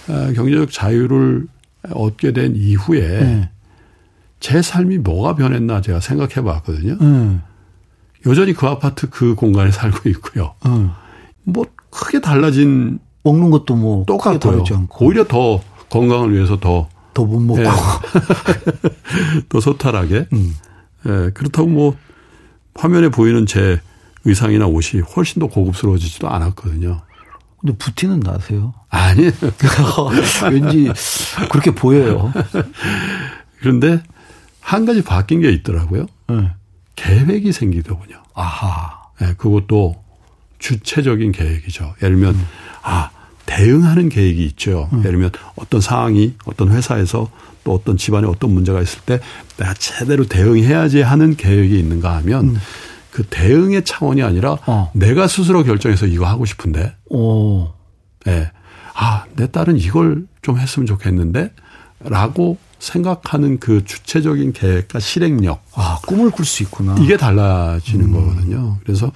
어, 0.09 0.33
경제적 0.33 0.71
자유를 0.71 1.47
얻게 1.91 2.33
된 2.33 2.55
이후에 2.55 3.19
네. 3.19 3.49
제 4.39 4.61
삶이 4.61 4.99
뭐가 4.99 5.35
변했나 5.35 5.81
제가 5.81 5.99
생각해 5.99 6.43
봤거든요. 6.45 6.97
네. 6.99 7.37
여전히 8.25 8.53
그 8.53 8.67
아파트 8.67 9.09
그 9.09 9.35
공간에 9.35 9.71
살고 9.71 10.09
있고요. 10.09 10.55
네. 10.65 10.87
뭐 11.43 11.65
크게 11.89 12.19
달라진 12.21 12.99
먹는 13.23 13.49
것도 13.49 13.75
뭐 13.75 14.05
똑같아요. 14.05 14.63
오히려 14.99 15.25
더 15.25 15.61
건강을 15.89 16.33
위해서 16.33 16.59
더 16.59 16.87
더 17.13 17.25
못 17.25 17.39
먹고 17.39 17.61
네. 17.61 17.69
더 19.49 19.59
소탈하게. 19.59 20.27
음. 20.33 20.55
예, 21.05 21.31
그렇다고 21.33 21.67
뭐 21.67 21.95
화면에 22.75 23.09
보이는 23.09 23.45
제 23.45 23.79
의상이나 24.25 24.67
옷이 24.67 25.01
훨씬 25.01 25.39
더 25.39 25.47
고급스러워지지도 25.47 26.29
않았거든요. 26.29 27.01
근데 27.59 27.75
부티는 27.77 28.21
나세요? 28.21 28.73
아니. 28.89 29.23
왠지 30.51 30.91
그렇게 31.49 31.71
보여요. 31.71 32.31
그런데 33.59 34.01
한 34.61 34.85
가지 34.85 35.01
바뀐 35.01 35.41
게 35.41 35.49
있더라고요. 35.51 36.05
네. 36.29 36.51
계획이 36.95 37.51
생기더군요. 37.51 38.21
아하. 38.33 38.99
네, 39.19 39.33
그것도 39.37 40.01
주체적인 40.59 41.31
계획이죠. 41.31 41.95
예를 42.01 42.15
들면, 42.15 42.35
음. 42.35 42.47
아, 42.81 43.09
대응하는 43.45 44.09
계획이 44.09 44.43
있죠. 44.45 44.89
음. 44.93 44.99
예를 44.99 45.11
들면 45.11 45.31
어떤 45.55 45.81
상황이 45.81 46.35
어떤 46.45 46.71
회사에서 46.71 47.29
또 47.63 47.73
어떤 47.73 47.97
집안에 47.97 48.27
어떤 48.27 48.51
문제가 48.53 48.81
있을 48.81 49.01
때 49.01 49.19
내가 49.57 49.73
제대로 49.73 50.25
대응해야지 50.25 51.01
하는 51.01 51.35
계획이 51.35 51.77
있는가 51.77 52.15
하면 52.17 52.49
음. 52.49 52.57
그 53.11 53.23
대응의 53.23 53.85
차원이 53.85 54.21
아니라 54.21 54.57
어. 54.65 54.91
내가 54.93 55.27
스스로 55.27 55.63
결정해서 55.63 56.05
이거 56.05 56.25
하고 56.25 56.45
싶은데. 56.45 56.95
오. 57.09 57.69
예. 58.27 58.31
네. 58.31 58.51
아, 58.93 59.25
내 59.35 59.49
딸은 59.49 59.77
이걸 59.77 60.25
좀 60.41 60.59
했으면 60.59 60.85
좋겠는데 60.85 61.53
라고 62.01 62.57
생각하는 62.79 63.59
그 63.59 63.83
주체적인 63.83 64.53
계획과 64.53 64.99
실행력. 64.99 65.63
아, 65.73 65.99
꿈을 66.05 66.31
꿀 66.31 66.45
수 66.45 66.63
있구나. 66.63 66.95
이게 66.99 67.17
달라지는 67.17 68.05
음. 68.05 68.13
거거든요. 68.13 68.77
그래서 68.83 69.11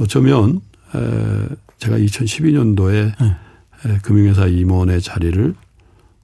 어쩌면 0.00 0.60
에, 0.94 1.54
제가 1.78 1.98
2012년도에 1.98 3.12
네. 3.20 3.36
에, 3.86 3.98
금융회사 4.02 4.46
임원의 4.46 5.02
자리를 5.02 5.54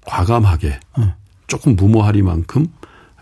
과감하게 0.07 0.81
네. 0.99 1.15
조금 1.47 1.77
무모하리만큼 1.77 2.67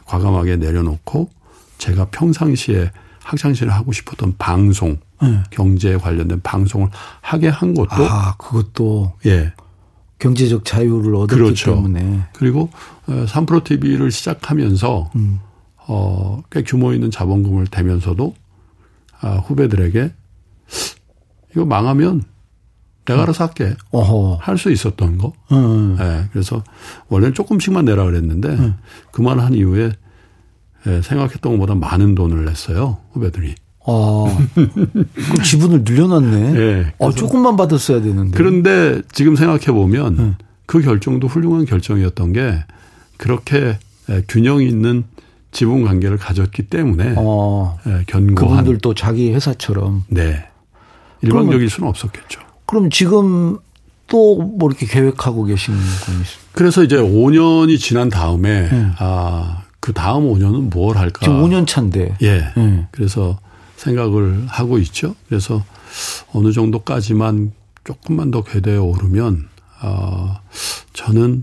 과감하게 0.07 0.57
내려놓고 0.57 1.31
제가 1.79 2.07
평상시에 2.07 2.91
학창시절에 3.25 3.71
하고 3.71 3.93
싶었던 3.93 4.35
방송, 4.39 4.99
네. 5.23 5.43
경제에 5.51 5.97
관련된 5.97 6.41
방송을 6.43 6.89
하게 7.21 7.49
한 7.49 7.75
것도 7.75 7.89
아 7.91 8.37
그것도 8.37 9.13
예 9.27 9.53
경제적 10.19 10.65
자유를 10.65 11.15
얻었기 11.15 11.35
그렇죠. 11.35 11.75
때문에 11.75 12.25
그리고 12.33 12.71
3프로 13.07 13.61
어, 13.61 13.65
TV를 13.65 14.11
시작하면서 14.11 15.11
음. 15.17 15.41
어, 15.89 16.43
꽤 16.51 16.63
규모 16.63 16.93
있는 16.93 17.11
자본금을 17.11 17.67
대면서도 17.67 18.35
아, 19.21 19.37
후배들에게 19.37 20.13
이거 21.53 21.65
망하면 21.65 22.25
내가 23.05 23.23
알아서 23.23 23.47
할게. 23.47 23.75
할 24.41 24.57
수 24.59 24.71
있었던 24.71 25.19
거. 25.19 25.33
음. 25.51 25.97
네, 25.99 26.29
그래서 26.33 26.63
원래는 27.09 27.35
조금씩만 27.35 27.85
내라 27.85 28.05
그랬는데 28.05 28.49
음. 28.49 28.77
그만한 29.11 29.55
이후에 29.55 29.85
예, 29.85 29.93
생각했던 30.85 31.53
것보다 31.53 31.75
많은 31.75 32.15
돈을 32.15 32.45
냈어요 32.45 32.99
후배들이. 33.13 33.55
아, 33.85 34.25
그 34.55 35.43
지분을 35.43 35.83
늘려놨네. 35.85 36.53
네, 36.53 36.93
아, 37.01 37.11
조금만 37.11 37.57
받았어야 37.57 38.01
되는데. 38.01 38.37
그런데 38.37 39.03
지금 39.13 39.35
생각해 39.35 39.67
보면 39.67 40.17
네. 40.17 40.33
그 40.67 40.81
결정도 40.81 41.27
훌륭한 41.27 41.65
결정이었던 41.65 42.33
게 42.33 42.65
그렇게 43.17 43.79
예, 44.09 44.23
균형 44.29 44.63
있는 44.63 45.05
지분 45.51 45.85
관계를 45.85 46.17
가졌기 46.17 46.63
때문에 46.65 47.15
어, 47.17 47.77
견고한 48.07 48.35
그분들도 48.35 48.95
자기 48.95 49.33
회사처럼 49.33 50.05
네 50.09 50.45
일방적일 51.21 51.69
수는 51.69 51.89
없었겠죠. 51.89 52.41
그럼 52.67 52.89
지금 52.91 53.59
또 54.09 54.37
뭐 54.37 54.69
이렇게 54.69 54.87
계획하고 54.87 55.45
계신 55.45 55.75
건 55.75 55.83
있습니까? 55.83 56.31
그래서 56.53 56.83
이제 56.83 56.97
5년이 56.97 57.79
지난 57.79 58.09
다음에 58.09 58.69
네. 58.69 58.87
아 58.99 59.62
그 59.83 59.93
다음 59.93 60.33
5년은 60.33 60.71
뭘 60.73 60.97
할까? 60.97 61.27
지금 61.27 61.43
5년 61.43 61.67
차인데. 61.67 62.17
예. 62.23 62.53
네. 62.57 62.87
그래서 62.93 63.41
생각을 63.77 64.47
하고 64.47 64.79
있죠. 64.79 65.17
그래서 65.29 65.65
어느 66.33 66.53
정도까지만 66.53 67.51
조금만 67.83 68.31
더 68.31 68.45
궤도에 68.45 68.77
오르면 68.77 69.49
어 69.83 70.39
저는 70.93 71.43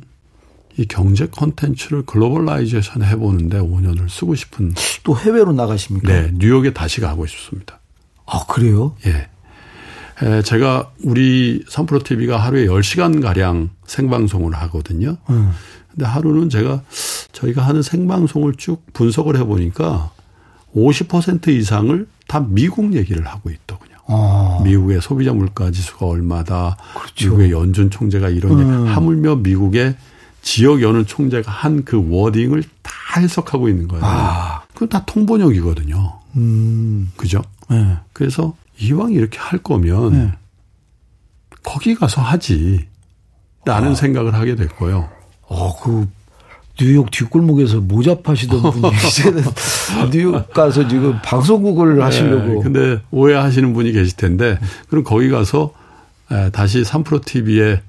이 0.77 0.85
경제 0.85 1.27
컨텐츠를 1.27 2.05
globalization 2.05 3.03
해보는데 3.03 3.59
5년을 3.59 4.09
쓰고 4.09 4.35
싶은. 4.35 4.73
또 5.03 5.17
해외로 5.17 5.51
나가십니까? 5.51 6.07
네, 6.07 6.31
뉴욕에 6.33 6.73
다시 6.73 7.01
가고 7.01 7.25
싶습니다. 7.25 7.81
아 8.25 8.45
그래요? 8.47 8.95
예. 9.05 9.27
에, 10.25 10.41
제가 10.43 10.91
우리 11.03 11.61
삼프로 11.67 12.03
TV가 12.03 12.37
하루에 12.37 12.67
10시간 12.67 13.21
가량 13.21 13.71
생방송을 13.85 14.53
하거든요. 14.53 15.17
음. 15.29 15.51
근데 15.89 16.05
하루는 16.05 16.49
제가 16.49 16.83
저희가 17.31 17.61
하는 17.61 17.81
생방송을 17.81 18.55
쭉 18.55 18.83
분석을 18.93 19.37
해보니까 19.37 20.11
50% 20.75 21.47
이상을 21.49 22.07
다 22.27 22.39
미국 22.47 22.93
얘기를 22.93 23.25
하고 23.27 23.49
있더군요. 23.49 23.95
아. 24.07 24.59
미국의 24.63 25.01
소비자 25.01 25.33
물가 25.33 25.71
지수가 25.71 26.05
얼마다, 26.05 26.77
그렇죠. 26.95 27.25
미국의 27.25 27.51
연준 27.51 27.89
총재가 27.89 28.29
이런 28.29 28.59
음. 28.59 28.87
하물며 28.87 29.37
미국의 29.37 29.95
지역 30.41 30.81
연은 30.81 31.05
총재가 31.05 31.51
한 31.51 31.83
그 31.85 32.07
워딩을 32.09 32.63
다 32.81 32.91
해석하고 33.19 33.69
있는 33.69 33.87
거예요. 33.87 34.03
아. 34.05 34.61
그건 34.73 34.89
다 34.89 35.03
통번역이거든요. 35.05 36.19
음. 36.37 37.11
그죠? 37.17 37.41
네. 37.69 37.97
그래서 38.13 38.55
이왕 38.79 39.11
이렇게 39.11 39.37
할 39.39 39.59
거면 39.59 40.11
네. 40.13 40.31
거기 41.63 41.95
가서 41.95 42.21
하지. 42.21 42.87
라는 43.65 43.91
아. 43.91 43.95
생각을 43.95 44.33
하게 44.33 44.55
됐고요. 44.55 45.09
어, 45.47 45.81
그 45.83 46.07
뉴욕 46.79 47.11
뒷골목에서 47.11 47.81
모자 47.81 48.15
파시던 48.15 48.61
분이 48.61 48.87
이제는 49.07 49.43
뉴욕 50.11 50.49
가서 50.53 50.87
지금 50.87 51.19
방송국을 51.21 51.97
네, 51.97 52.01
하시려고. 52.03 52.61
근데 52.61 53.01
오해하시는 53.11 53.73
분이 53.73 53.91
계실 53.91 54.15
텐데 54.15 54.57
그럼 54.87 55.03
거기 55.03 55.29
가서 55.29 55.73
다시 56.53 56.81
3프로 56.81 57.23
TV에 57.25 57.81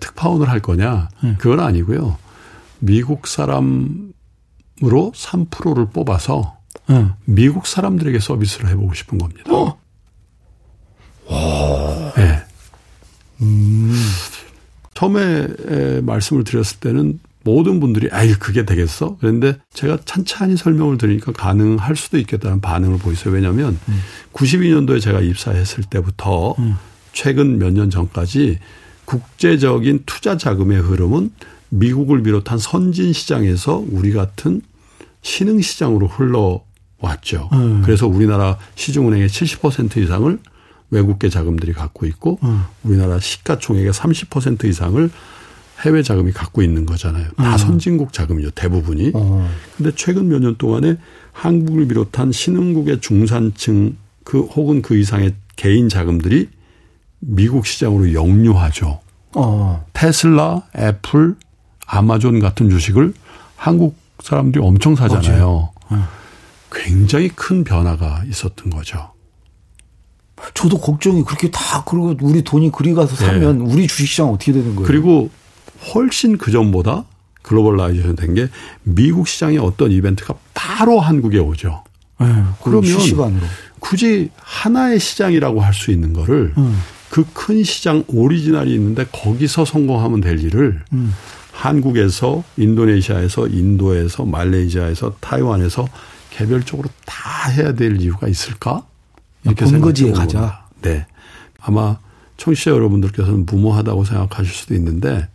특파원을 0.00 0.48
할 0.48 0.60
거냐? 0.60 1.08
네. 1.22 1.34
그건 1.38 1.60
아니고요. 1.60 2.16
미국 2.78 3.26
사람으로 3.26 4.12
3%를 4.80 5.86
뽑아서 5.92 6.56
네. 6.88 7.06
미국 7.26 7.66
사람들에게 7.66 8.18
서비스를 8.18 8.70
해보고 8.70 8.94
싶은 8.94 9.18
겁니다. 9.18 9.52
어? 9.52 9.78
와. 11.28 12.12
네. 12.16 12.40
음. 13.42 13.94
처음에 14.94 16.00
말씀을 16.02 16.44
드렸을 16.44 16.78
때는 16.80 17.18
모든 17.44 17.80
분들이 17.80 18.08
아유 18.12 18.34
그게 18.38 18.64
되겠어? 18.64 19.16
그런데 19.20 19.56
제가 19.72 19.98
찬찬히 20.04 20.56
설명을 20.56 20.98
드리니까 20.98 21.32
가능할 21.32 21.96
수도 21.96 22.18
있겠다는 22.18 22.60
반응을 22.60 22.98
보이세요. 22.98 23.34
왜냐하면 23.34 23.78
음. 23.88 24.00
92년도에 24.32 25.00
제가 25.00 25.20
입사했을 25.20 25.84
때부터 25.84 26.54
음. 26.58 26.76
최근 27.12 27.58
몇 27.58 27.72
년 27.72 27.90
전까지 27.90 28.58
국제적인 29.04 30.04
투자 30.06 30.36
자금의 30.36 30.80
흐름은 30.80 31.30
미국을 31.70 32.22
비롯한 32.22 32.58
선진 32.58 33.12
시장에서 33.12 33.84
우리 33.90 34.12
같은 34.12 34.60
신흥 35.22 35.60
시장으로 35.60 36.06
흘러왔죠. 36.08 37.48
음. 37.52 37.82
그래서 37.84 38.06
우리나라 38.06 38.58
시중은행의 38.74 39.28
70% 39.28 39.96
이상을 39.98 40.38
외국계 40.90 41.28
자금들이 41.30 41.72
갖고 41.72 42.06
있고 42.06 42.38
음. 42.42 42.62
우리나라 42.82 43.18
시가총액의 43.18 43.92
30% 43.92 44.64
이상을 44.64 45.10
해외 45.84 46.02
자금이 46.02 46.32
갖고 46.32 46.62
있는 46.62 46.86
거잖아요. 46.86 47.28
다 47.36 47.52
음. 47.52 47.58
선진국 47.58 48.12
자금이죠. 48.12 48.50
대부분이. 48.52 49.12
어. 49.14 49.48
근데 49.76 49.92
최근 49.96 50.28
몇 50.28 50.40
년 50.40 50.56
동안에 50.56 50.96
한국을 51.32 51.88
비롯한 51.88 52.30
신흥국의 52.32 53.00
중산층 53.00 53.96
그 54.24 54.40
혹은 54.42 54.82
그 54.82 54.96
이상의 54.96 55.34
개인 55.56 55.88
자금들이 55.88 56.48
미국 57.20 57.66
시장으로 57.66 58.12
역류하죠. 58.14 59.00
어. 59.34 59.84
테슬라, 59.92 60.62
애플, 60.76 61.36
아마존 61.86 62.38
같은 62.40 62.70
주식을 62.70 63.14
한국 63.56 63.96
사람들이 64.22 64.64
엄청 64.64 64.94
사잖아요. 64.94 65.70
어. 65.90 66.08
굉장히 66.70 67.28
큰 67.28 67.64
변화가 67.64 68.24
있었던 68.28 68.70
거죠. 68.70 69.10
저도 70.54 70.78
걱정이 70.78 71.22
그렇게 71.24 71.50
다 71.50 71.84
그러고 71.84 72.14
우리 72.22 72.42
돈이 72.42 72.72
그리 72.72 72.94
가서 72.94 73.14
사면 73.14 73.58
네. 73.64 73.72
우리 73.74 73.86
주식시장 73.86 74.28
어떻게 74.30 74.52
되는 74.52 74.74
거예요? 74.74 74.86
그리고 74.86 75.30
훨씬 75.94 76.38
그 76.38 76.50
전보다 76.50 77.04
globalization 77.42 78.16
된 78.16 78.34
게 78.34 78.48
미국 78.84 79.26
시장의 79.28 79.58
어떤 79.58 79.90
이벤트가 79.90 80.34
바로 80.54 81.00
한국에 81.00 81.38
오죠. 81.38 81.82
네, 82.20 82.26
그러면 82.62 82.84
실시간으로. 82.84 83.44
굳이 83.80 84.30
하나의 84.36 85.00
시장이라고 85.00 85.60
할 85.60 85.74
수 85.74 85.90
있는 85.90 86.12
거를 86.12 86.52
음. 86.56 86.80
그큰 87.10 87.64
시장 87.64 88.04
오리지널이 88.06 88.72
있는데 88.74 89.04
거기서 89.10 89.64
성공하면 89.64 90.20
될 90.20 90.38
일을 90.40 90.82
음. 90.92 91.12
한국에서 91.50 92.42
인도네시아에서 92.56 93.48
인도에서 93.48 94.24
말레이시아에서 94.24 95.16
타이완에서 95.20 95.86
개별적으로 96.30 96.88
다 97.04 97.50
해야 97.50 97.72
될 97.74 98.00
이유가 98.00 98.28
있을까? 98.28 98.84
이렇게 99.44 99.64
본거지에 99.64 100.12
가자. 100.12 100.64
네. 100.80 101.06
아마 101.60 101.98
청취자 102.36 102.70
여러분들께서는 102.70 103.44
무모하다고 103.46 104.04
생각하실 104.04 104.52
수도 104.52 104.74
있는데 104.74 105.28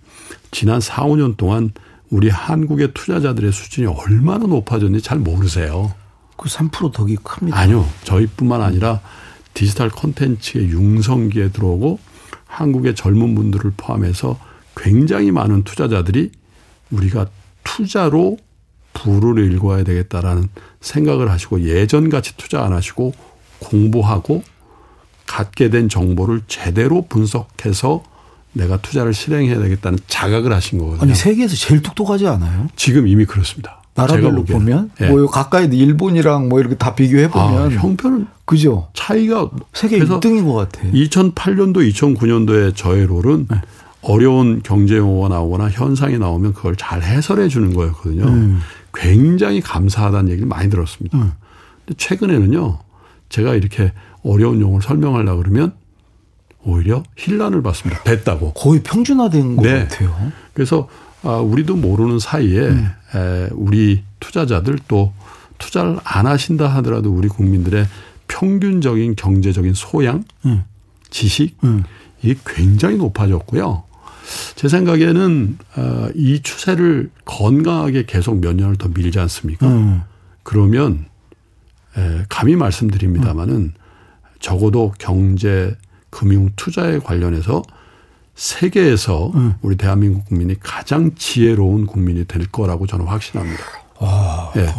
지난 0.51 0.79
4, 0.79 1.03
5년 1.05 1.37
동안 1.37 1.71
우리 2.09 2.29
한국의 2.29 2.93
투자자들의 2.93 3.51
수준이 3.51 3.87
얼마나 3.87 4.45
높아졌는지 4.45 5.03
잘 5.03 5.19
모르세요. 5.19 5.93
그 6.37 6.47
3% 6.49 6.93
덕이 6.93 7.17
큽니다. 7.17 7.57
아니요. 7.57 7.87
저희뿐만 8.03 8.61
아니라 8.61 9.01
디지털 9.53 9.89
콘텐츠의 9.89 10.69
융성기에 10.69 11.49
들어오고 11.49 11.99
한국의 12.45 12.95
젊은 12.95 13.35
분들을 13.35 13.73
포함해서 13.75 14.39
굉장히 14.75 15.31
많은 15.31 15.63
투자자들이 15.63 16.31
우리가 16.91 17.27
투자로 17.63 18.37
부를 18.93 19.43
일궈야 19.43 19.83
되겠다라는 19.83 20.47
생각을 20.79 21.29
하시고 21.29 21.61
예전같이 21.61 22.37
투자 22.37 22.63
안 22.63 22.73
하시고 22.73 23.13
공부하고 23.59 24.43
갖게 25.25 25.69
된 25.69 25.89
정보를 25.89 26.41
제대로 26.47 27.05
분석해서 27.07 28.03
내가 28.57 28.77
투자를 28.77 29.13
실행해야 29.13 29.59
되겠다는 29.59 29.99
자각을 30.07 30.51
하신 30.53 30.79
거거든요. 30.79 31.03
아니 31.03 31.15
세계에서 31.15 31.55
제일 31.55 31.81
똑똑하지 31.81 32.27
않아요? 32.27 32.67
지금 32.75 33.07
이미 33.07 33.25
그렇습니다. 33.25 33.81
나라별로 33.97 34.43
보면 34.43 34.91
네. 34.99 35.09
뭐 35.09 35.25
가까이 35.27 35.65
일본이랑 35.65 36.49
뭐 36.49 36.59
이렇게 36.59 36.75
다 36.75 36.93
비교해 36.93 37.29
보면 37.29 37.73
아, 37.73 37.75
형편은 37.75 38.27
그죠 38.45 38.89
차이가 38.93 39.49
세계 39.73 39.97
1등인 39.99 40.45
것 40.45 40.53
같아. 40.53 40.87
2008년도 40.89 41.77
2009년도에 41.91 42.75
저의 42.75 43.07
롤은 43.07 43.47
네. 43.49 43.61
어려운 44.01 44.61
경제 44.63 44.97
용어가 44.97 45.29
나오거나 45.29 45.69
현상이 45.69 46.19
나오면 46.19 46.53
그걸 46.53 46.75
잘 46.75 47.01
해설해 47.01 47.47
주는 47.47 47.73
거였거든요. 47.73 48.23
음. 48.25 48.59
굉장히 48.93 49.61
감사하다는 49.61 50.29
얘기를 50.29 50.47
많이 50.47 50.69
들었습니다. 50.69 51.17
음. 51.17 51.31
근데 51.85 51.97
최근에는요 51.97 52.79
제가 53.29 53.55
이렇게 53.55 53.91
어려운 54.23 54.61
용어를 54.61 54.81
설명하려 54.83 55.35
그러면 55.37 55.73
오히려 56.67 57.01
힐난을 57.15 57.63
받습니다. 57.63 58.03
됐다고. 58.03 58.53
거의 58.53 58.83
평준화된 58.83 59.55
것 59.55 59.63
네. 59.63 59.79
같아요. 59.79 60.31
그래서 60.53 60.89
아, 61.23 61.37
우리도 61.37 61.77
모르는 61.77 62.19
사이에 62.19 62.59
음. 62.59 62.89
에, 63.15 63.49
우리 63.53 64.03
투자자들 64.19 64.77
또 64.87 65.13
투자를 65.57 65.97
안 66.03 66.27
하신다 66.27 66.67
하더라도 66.75 67.11
우리 67.11 67.29
국민들의 67.29 67.87
평균적인 68.27 69.15
경제적인 69.15 69.73
소양, 69.73 70.23
음. 70.45 70.63
지식 71.09 71.57
음. 71.63 71.83
이게 72.21 72.37
굉장히 72.45 72.97
높아졌고요. 72.97 73.83
제 74.55 74.67
생각에는 74.67 75.57
어, 75.77 76.09
이 76.13 76.41
추세를 76.41 77.09
건강하게 77.23 78.05
계속 78.05 78.41
몇 78.41 78.55
년을 78.55 78.75
더 78.75 78.89
밀지 78.89 79.19
않습니까? 79.19 79.67
음. 79.67 80.01
그러면 80.43 81.05
에, 81.97 82.25
감히 82.27 82.57
말씀드립니다마는 82.57 83.73
적어도 84.39 84.93
경제, 84.99 85.75
금융, 86.17 86.49
투자에 86.55 86.97
관련해서 86.97 87.61
세계에서 88.33 89.31
음. 89.35 89.53
우리 89.61 89.75
대한민국 89.75 90.25
국민이 90.25 90.59
가장 90.59 91.13
지혜로운 91.13 91.85
국민이 91.85 92.25
될 92.25 92.47
거라고 92.47 92.87
저는 92.87 93.05
확신합니다. 93.05 93.63
아. 93.99 94.51
예. 94.55 94.73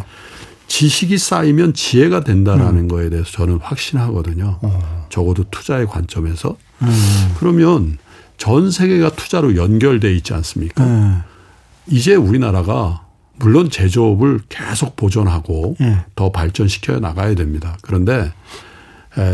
지식이 0.67 1.17
쌓이면 1.17 1.75
지혜가 1.75 2.25
된다라는 2.25 2.81
음. 2.81 2.89
거에 2.89 3.09
대해서 3.09 3.31
저는 3.31 3.59
확신하거든요. 3.63 4.59
어. 4.61 5.07
적어도 5.11 5.45
투자의 5.49 5.87
관점에서. 5.87 6.57
음. 6.83 7.35
그러면 7.39 7.99
전 8.37 8.73
세계가 8.73 9.11
투자로 9.11 9.57
연결돼 9.57 10.13
있지 10.17 10.35
않습니까? 10.35 10.85
음. 10.85 11.23
이제 11.87 12.17
우리나라가 12.17 13.07
물론 13.37 13.71
제조업을 13.71 14.41
계속 14.49 14.97
보존하고 14.97 15.77
예. 15.83 16.05
더 16.17 16.33
발전시켜 16.33 16.99
나가야 16.99 17.37
됩니다. 17.37 17.79
그런데 17.83 18.33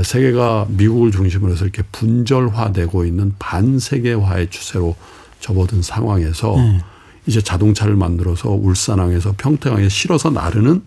세계가 0.03 0.67
미국을 0.71 1.11
중심으로 1.11 1.53
해서 1.53 1.65
이렇게 1.65 1.83
분절화되고 1.93 3.05
있는 3.05 3.35
반세계화의 3.39 4.49
추세로 4.51 4.97
접어든 5.41 5.83
상황에서 5.83 6.57
네. 6.57 6.81
이제 7.27 7.41
자동차를 7.41 7.97
만들어서 7.97 8.51
울산항에서 8.51 9.35
평택항에 9.37 9.89
실어서 9.89 10.31
나르는 10.31 10.83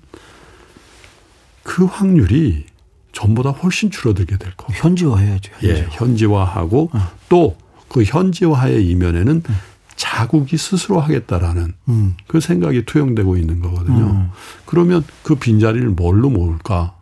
그 1.63 1.85
확률이 1.85 2.65
전보다 3.11 3.49
훨씬 3.51 3.91
줄어들게 3.91 4.37
될 4.37 4.55
거고. 4.55 4.73
현지화해야죠. 4.73 5.51
현지화. 5.59 5.73
예, 5.73 5.87
현지화하고 5.91 6.91
어. 6.93 7.11
또그 7.29 8.03
현지화의 8.03 8.87
이면에는 8.87 9.43
음. 9.47 9.55
자국이 9.95 10.57
스스로 10.57 10.99
하겠다라는 10.99 11.73
음. 11.89 12.15
그 12.27 12.39
생각이 12.39 12.85
투영되고 12.85 13.37
있는 13.37 13.59
거거든요. 13.61 14.05
음. 14.05 14.29
그러면 14.65 15.03
그 15.23 15.35
빈자리를 15.35 15.89
뭘로 15.89 16.29
모을까? 16.29 16.95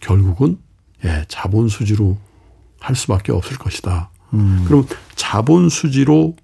결국은 0.00 0.58
예, 1.04 1.24
자본 1.28 1.68
수지로 1.68 2.16
할 2.80 2.96
수밖에 2.96 3.32
없을 3.32 3.58
것이다. 3.58 4.10
음. 4.34 4.64
그럼 4.66 4.86
자본 5.14 5.68
수지로 5.68 6.34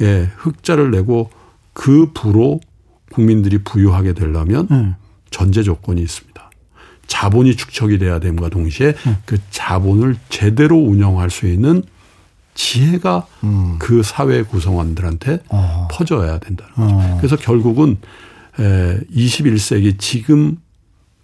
예, 0.00 0.30
흑자를 0.36 0.90
내고 0.90 1.30
그 1.72 2.10
부로 2.12 2.60
국민들이 3.12 3.58
부유하게 3.58 4.14
되려면 4.14 4.68
음. 4.70 4.94
전제 5.30 5.62
조건이 5.62 6.00
있습니다. 6.02 6.50
자본이 7.06 7.56
축적이 7.56 7.98
돼야 7.98 8.20
됨과 8.20 8.48
동시에 8.50 8.94
음. 9.06 9.16
그 9.24 9.38
자본을 9.50 10.16
제대로 10.28 10.76
운영할 10.76 11.30
수 11.30 11.46
있는 11.46 11.82
지혜가 12.54 13.26
음. 13.44 13.76
그 13.78 14.02
사회 14.02 14.42
구성원들한테 14.42 15.40
어. 15.48 15.88
퍼져야 15.90 16.38
된다는 16.38 16.74
거죠. 16.74 16.94
어. 16.94 17.16
그래서 17.18 17.36
결국은 17.36 17.96
에 18.58 19.00
21세기 19.12 19.98
지금 19.98 20.58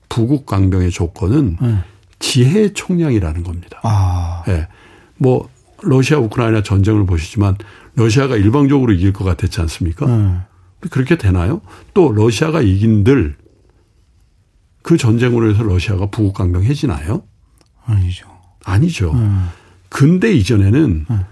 부국 0.08 0.46
강병의 0.46 0.90
조건은 0.90 1.56
음. 1.60 1.82
지혜의 2.18 2.74
총량이라는 2.74 3.42
겁니다. 3.42 3.80
아. 3.82 4.42
예. 4.48 4.68
뭐 5.16 5.48
러시아 5.82 6.18
우크라이나 6.18 6.62
전쟁을 6.62 7.06
보시지만 7.06 7.56
러시아가 7.94 8.36
일방적으로 8.36 8.92
이길 8.92 9.12
것 9.12 9.24
같았지 9.24 9.60
않습니까? 9.62 10.06
음. 10.06 10.42
그렇게 10.90 11.16
되나요? 11.16 11.62
또 11.94 12.12
러시아가 12.12 12.60
이긴들 12.60 13.36
그 14.82 14.96
전쟁으로 14.96 15.50
해서 15.50 15.62
러시아가 15.62 16.06
부국 16.06 16.34
강병해지나요? 16.34 17.22
아니죠. 17.84 18.26
아니죠. 18.64 19.12
음. 19.12 19.48
근대 19.88 20.32
이전에는 20.32 21.06
음. 21.10 21.24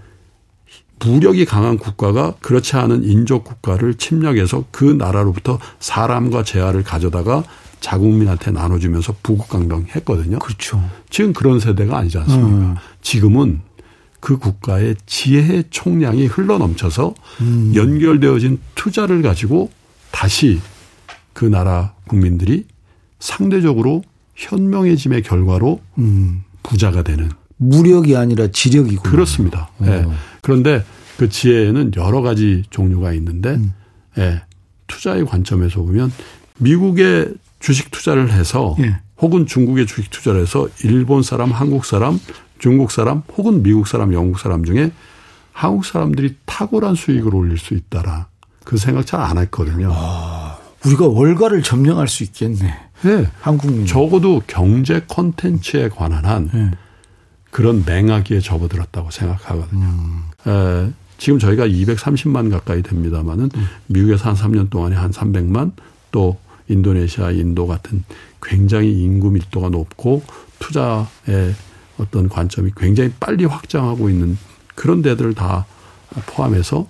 무력이 0.99 1.45
강한 1.45 1.77
국가가 1.77 2.33
그렇지 2.41 2.75
않은 2.77 3.03
인족 3.03 3.43
국가를 3.43 3.95
침략해서 3.95 4.65
그 4.71 4.85
나라로부터 4.85 5.59
사람과 5.79 6.43
재화를 6.43 6.83
가져다가 6.83 7.43
자국민한테 7.79 8.51
나눠주면서 8.51 9.15
부국강병 9.23 9.87
했거든요. 9.95 10.39
그렇죠. 10.39 10.83
지금 11.09 11.33
그런 11.33 11.59
세대가 11.59 11.97
아니지 11.97 12.17
않습니까? 12.19 12.49
음. 12.49 12.75
지금은 13.01 13.61
그 14.19 14.37
국가의 14.37 14.95
지혜의 15.05 15.65
총량이 15.69 16.25
흘러 16.25 16.57
넘쳐서 16.57 17.13
음. 17.41 17.73
연결되어진 17.75 18.59
투자를 18.73 19.21
가지고 19.21 19.69
다시 20.11 20.59
그 21.33 21.45
나라 21.45 21.93
국민들이 22.07 22.65
상대적으로 23.19 24.03
현명해짐의 24.35 25.21
결과로 25.21 25.81
음. 25.97 26.43
부자가 26.63 27.03
되는 27.03 27.29
무력이 27.57 28.17
아니라 28.17 28.47
지력이고 28.47 29.03
그렇습니다. 29.03 29.69
예. 29.81 29.85
네. 29.85 30.07
그런데 30.41 30.83
그 31.17 31.29
지혜에는 31.29 31.91
여러 31.95 32.21
가지 32.21 32.63
종류가 32.69 33.13
있는데 33.13 33.51
음. 33.51 33.73
예. 34.17 34.41
투자의 34.87 35.25
관점에서 35.25 35.81
보면 35.81 36.11
미국의 36.57 37.33
주식 37.65 37.89
투자를 37.89 38.31
해서 38.31 38.75
예. 38.77 38.97
혹은 39.19 39.47
중국의 39.47 39.87
주식 39.87 40.11
투자를 40.11 40.41
해서 40.41 40.67
일본 40.83 41.23
사람, 41.23 41.51
한국 41.51 41.83
사람, 41.83 42.19
중국 42.59 42.91
사람 42.91 43.23
혹은 43.35 43.63
미국 43.63 43.87
사람, 43.87 44.13
영국 44.13 44.37
사람 44.37 44.63
중에 44.63 44.91
한국 45.51 45.83
사람들이 45.83 46.35
탁월한 46.45 46.93
수익을 46.93 47.33
올릴 47.33 47.57
수 47.57 47.73
있다라 47.73 48.27
그 48.63 48.77
생각 48.77 49.07
잘 49.07 49.19
안 49.19 49.39
했거든요. 49.39 49.89
아, 49.91 50.59
우리가 50.85 51.07
월가를 51.07 51.63
점령할 51.63 52.07
수 52.07 52.21
있겠네. 52.21 52.77
네. 53.01 53.27
한국 53.41 53.87
적어도 53.87 54.43
경제 54.45 55.01
콘텐츠에 55.07 55.89
관한 55.89 56.23
한 56.23 56.51
네. 56.53 56.69
그런 57.49 57.83
맹아기에 57.83 58.41
접어들었다고 58.41 59.09
생각하거든요. 59.09 59.85
음. 59.85 60.23
에, 60.45 60.91
지금 61.17 61.39
저희가 61.39 61.65
230만 61.65 62.51
가까이 62.51 62.83
됩니다마는 62.83 63.49
음. 63.55 63.67
미국에서 63.87 64.29
한 64.29 64.35
3년 64.35 64.69
동안에 64.69 64.95
한 64.95 65.09
300만 65.09 65.71
또 66.11 66.37
인도네시아, 66.67 67.31
인도 67.31 67.67
같은 67.67 68.03
굉장히 68.41 68.91
인구 68.91 69.31
밀도가 69.31 69.69
높고 69.69 70.23
투자의 70.59 71.55
어떤 71.97 72.29
관점이 72.29 72.71
굉장히 72.75 73.11
빨리 73.19 73.45
확장하고 73.45 74.09
있는 74.09 74.37
그런 74.75 75.01
데들을 75.01 75.33
다 75.33 75.65
포함해서 76.27 76.87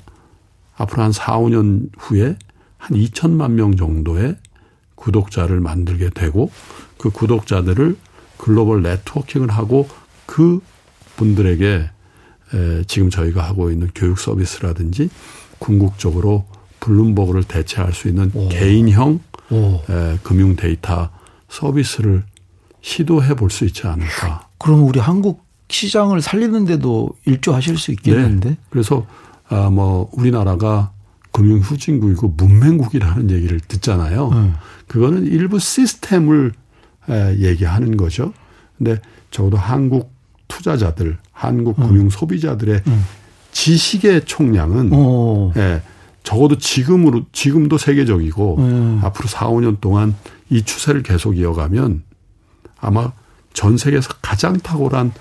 앞으로 0.75 1.03
한 1.03 1.11
4, 1.11 1.39
5년 1.39 1.89
후에 1.97 2.37
한 2.77 2.97
2천만 2.97 3.51
명 3.51 3.75
정도의 3.75 4.37
구독자를 4.95 5.59
만들게 5.59 6.09
되고 6.09 6.51
그 6.97 7.09
구독자들을 7.09 7.97
글로벌 8.37 8.81
네트워킹을 8.81 9.49
하고 9.49 9.87
그 10.25 10.59
분들에게 11.15 11.89
에, 12.53 12.83
지금 12.87 13.09
저희가 13.09 13.41
하고 13.41 13.71
있는 13.71 13.89
교육 13.95 14.19
서비스라든지 14.19 15.09
궁극적으로 15.59 16.45
블룸버그를 16.79 17.43
대체할 17.43 17.93
수 17.93 18.07
있는 18.07 18.31
오. 18.33 18.49
개인형 18.49 19.19
에, 19.51 20.17
금융 20.23 20.55
데이터 20.55 21.09
서비스를 21.49 22.23
시도해 22.81 23.35
볼 23.35 23.49
수 23.49 23.65
있지 23.65 23.87
않을까. 23.87 24.47
그럼 24.57 24.83
우리 24.87 24.99
한국 24.99 25.43
시장을 25.69 26.21
살리는데도 26.21 27.09
일조하실 27.25 27.77
수 27.77 27.91
있겠는데? 27.91 28.49
네. 28.49 28.57
그래서 28.69 29.05
아 29.49 29.69
뭐 29.69 30.09
우리나라가 30.13 30.91
금융 31.31 31.59
후진국이고 31.59 32.33
문맹국이라는 32.37 33.29
얘기를 33.31 33.59
듣잖아요. 33.59 34.29
음. 34.29 34.55
그거는 34.87 35.25
일부 35.25 35.59
시스템을 35.59 36.53
얘기하는 37.37 37.97
거죠. 37.97 38.33
근데 38.77 38.99
적어도 39.31 39.57
한국 39.57 40.13
투자자들, 40.47 41.17
한국 41.31 41.77
음. 41.79 41.87
금융 41.87 42.09
소비자들의 42.09 42.81
음. 42.87 43.05
지식의 43.51 44.25
총량은 44.25 44.93
오. 44.93 45.51
예, 45.57 45.81
적어도 46.25 46.57
지금으로 46.57 47.21
지금도 47.31 47.77
세계적이고 47.77 48.57
음. 48.57 48.99
앞으로 49.03 49.29
4, 49.29 49.47
5년 49.47 49.79
동안 49.79 50.15
이 50.49 50.63
추세를 50.63 51.03
계속 51.03 51.37
이어가면 51.37 52.03
아마 52.81 53.13
전 53.53 53.77
세계에서 53.77 54.09
가장 54.21 54.57
탁월한 54.57 55.13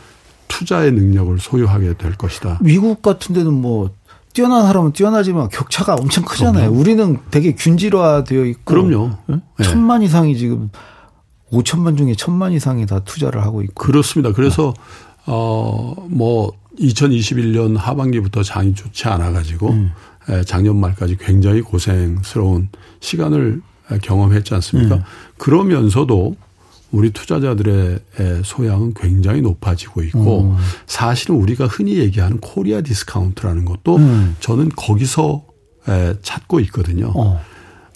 투자의 0.48 0.92
능력을 0.92 1.38
소유하게 1.38 1.94
될 1.94 2.14
것이다. 2.16 2.58
미국 2.62 3.02
같은 3.02 3.34
데는 3.34 3.52
뭐 3.52 3.90
뛰어난 4.32 4.62
사람은 4.62 4.92
뛰어나지만 4.92 5.48
격차가 5.50 5.94
엄청 5.94 6.24
크잖아요. 6.24 6.70
그럼요. 6.70 6.80
우리는 6.80 7.18
되게 7.30 7.54
균질화되어 7.54 8.44
있고. 8.46 8.64
그럼요. 8.64 9.10
네? 9.26 9.38
천만 9.62 10.02
이상이 10.02 10.36
지금 10.36 10.70
5천만 11.52 11.96
중에 11.96 12.14
천만 12.16 12.52
이상이 12.52 12.86
다 12.86 13.00
투자를 13.00 13.42
하고 13.42 13.62
있고. 13.62 13.74
그렇습니다. 13.74 14.32
그래서 14.32 14.74
네. 15.26 15.32
어뭐 15.32 16.52
2021년 16.80 17.76
하반기부터 17.76 18.42
장이 18.42 18.74
좋지 18.74 19.06
않아 19.06 19.30
가지고 19.32 19.70
음. 19.70 19.92
작년 20.46 20.76
말까지 20.78 21.16
굉장히 21.18 21.60
고생스러운 21.60 22.68
시간을 23.00 23.60
경험했지 24.02 24.54
않습니까? 24.54 24.96
음. 24.96 25.02
그러면서도 25.38 26.36
우리 26.90 27.10
투자자들의 27.10 27.98
소양은 28.44 28.94
굉장히 28.94 29.42
높아지고 29.42 30.02
있고 30.04 30.42
음. 30.42 30.56
사실은 30.86 31.36
우리가 31.36 31.66
흔히 31.66 31.98
얘기하는 31.98 32.38
코리아 32.38 32.80
디스카운트라는 32.80 33.64
것도 33.64 33.96
음. 33.96 34.36
저는 34.40 34.68
거기서 34.70 35.44
찾고 36.22 36.60
있거든요. 36.60 37.12
어. 37.14 37.40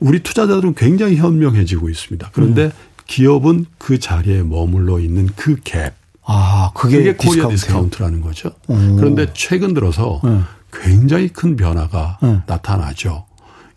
우리 0.00 0.22
투자자들은 0.22 0.74
굉장히 0.74 1.16
현명해지고 1.16 1.88
있습니다. 1.88 2.30
그런데 2.32 2.64
음. 2.66 2.70
기업은 3.06 3.66
그 3.78 3.98
자리에 3.98 4.42
머물러 4.42 5.00
있는 5.00 5.28
그 5.34 5.56
갭. 5.56 5.92
아, 6.24 6.72
그게, 6.74 6.98
그게 6.98 7.14
코리아 7.14 7.48
디스카운트라는 7.48 8.20
거죠. 8.20 8.50
오. 8.66 8.74
그런데 8.96 9.28
최근 9.32 9.72
들어서 9.72 10.20
네. 10.22 10.40
굉장히 10.72 11.28
큰 11.28 11.56
변화가 11.56 12.18
네. 12.22 12.40
나타나죠. 12.46 13.24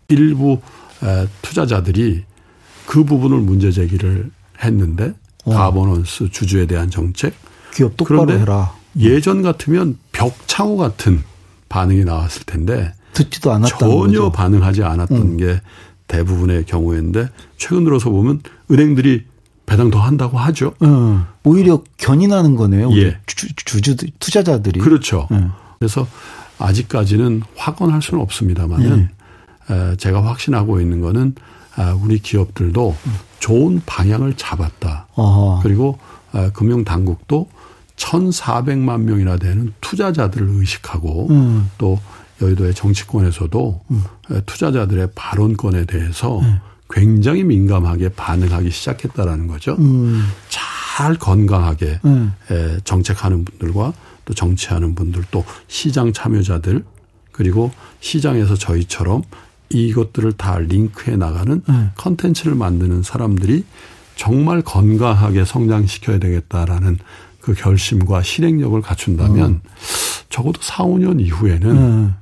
일부 0.08 0.60
투자자들이 1.42 2.24
그 2.86 3.04
부분을 3.04 3.38
문제 3.38 3.70
제기를 3.70 4.30
했는데 4.62 5.14
어. 5.44 5.52
가버넌스 5.52 6.30
주주에 6.30 6.66
대한 6.66 6.90
정책. 6.90 7.34
기업 7.74 7.96
똑바로 7.96 8.26
그런데 8.26 8.42
해라. 8.42 8.74
예전 8.98 9.42
같으면 9.42 9.98
벽창호 10.12 10.76
같은 10.76 11.22
반응이 11.68 12.04
나왔을 12.04 12.42
텐데 12.44 12.92
듣지도 13.14 13.50
않았다. 13.52 13.78
전혀 13.78 13.96
거죠. 13.96 14.32
반응하지 14.32 14.84
않았던 14.84 15.16
음. 15.16 15.36
게 15.38 15.60
대부분의 16.06 16.66
경우였는데 16.66 17.30
최근 17.56 17.84
들어서 17.84 18.10
보면 18.10 18.42
은행들이 18.70 19.24
배당 19.64 19.90
더 19.90 19.98
한다고 19.98 20.38
하죠. 20.38 20.74
음. 20.82 21.24
오히려 21.44 21.82
견인하는 21.96 22.56
거네요. 22.56 22.92
예. 22.96 23.18
주, 23.26 23.48
주 23.54 23.96
투자자들이. 24.18 24.80
그렇죠. 24.80 25.28
음. 25.30 25.52
그래서 25.78 26.06
아직까지는 26.62 27.42
확언할 27.56 28.02
수는 28.02 28.22
없습니다만은 28.22 29.08
예. 29.70 29.96
제가 29.96 30.24
확신하고 30.24 30.80
있는 30.80 31.00
거는 31.00 31.34
아, 31.76 31.96
우리 32.02 32.18
기업들도 32.18 32.96
음. 33.06 33.12
좋은 33.38 33.80
방향을 33.86 34.34
잡았다. 34.34 35.06
어허. 35.14 35.60
그리고 35.62 35.98
아, 36.32 36.50
금융 36.52 36.84
당국도 36.84 37.48
1,400만 37.96 39.02
명이나 39.02 39.36
되는 39.36 39.72
투자자들을 39.80 40.48
의식하고 40.48 41.28
음. 41.30 41.70
또 41.78 41.98
여의도의 42.40 42.74
정치권에서도 42.74 43.80
음. 43.90 44.04
투자자들의 44.46 45.10
발언권에 45.14 45.84
대해서 45.84 46.40
네. 46.42 46.60
굉장히 46.90 47.44
민감하게 47.44 48.10
반응하기 48.10 48.70
시작했다라는 48.70 49.46
거죠. 49.46 49.76
음. 49.78 50.24
잘 50.48 51.14
건강하게 51.14 52.00
음. 52.04 52.34
정책하는 52.84 53.44
분들과 53.44 53.92
또 54.24 54.34
정치하는 54.34 54.94
분들 54.94 55.24
또 55.30 55.44
시장 55.68 56.12
참여자들 56.12 56.84
그리고 57.32 57.70
시장에서 58.00 58.54
저희처럼 58.54 59.22
이것들을 59.70 60.32
다 60.32 60.58
링크해 60.58 61.16
나가는 61.16 61.62
네. 61.66 61.90
컨텐츠를 61.96 62.54
만드는 62.54 63.02
사람들이 63.02 63.64
정말 64.16 64.62
건강하게 64.62 65.44
성장시켜야 65.44 66.18
되겠다라는 66.18 66.98
그 67.40 67.54
결심과 67.54 68.22
실행력을 68.22 68.80
갖춘다면 68.82 69.50
음. 69.50 69.60
적어도 70.28 70.60
4, 70.62 70.84
5년 70.84 71.20
이후에는 71.20 72.06
네. 72.06 72.12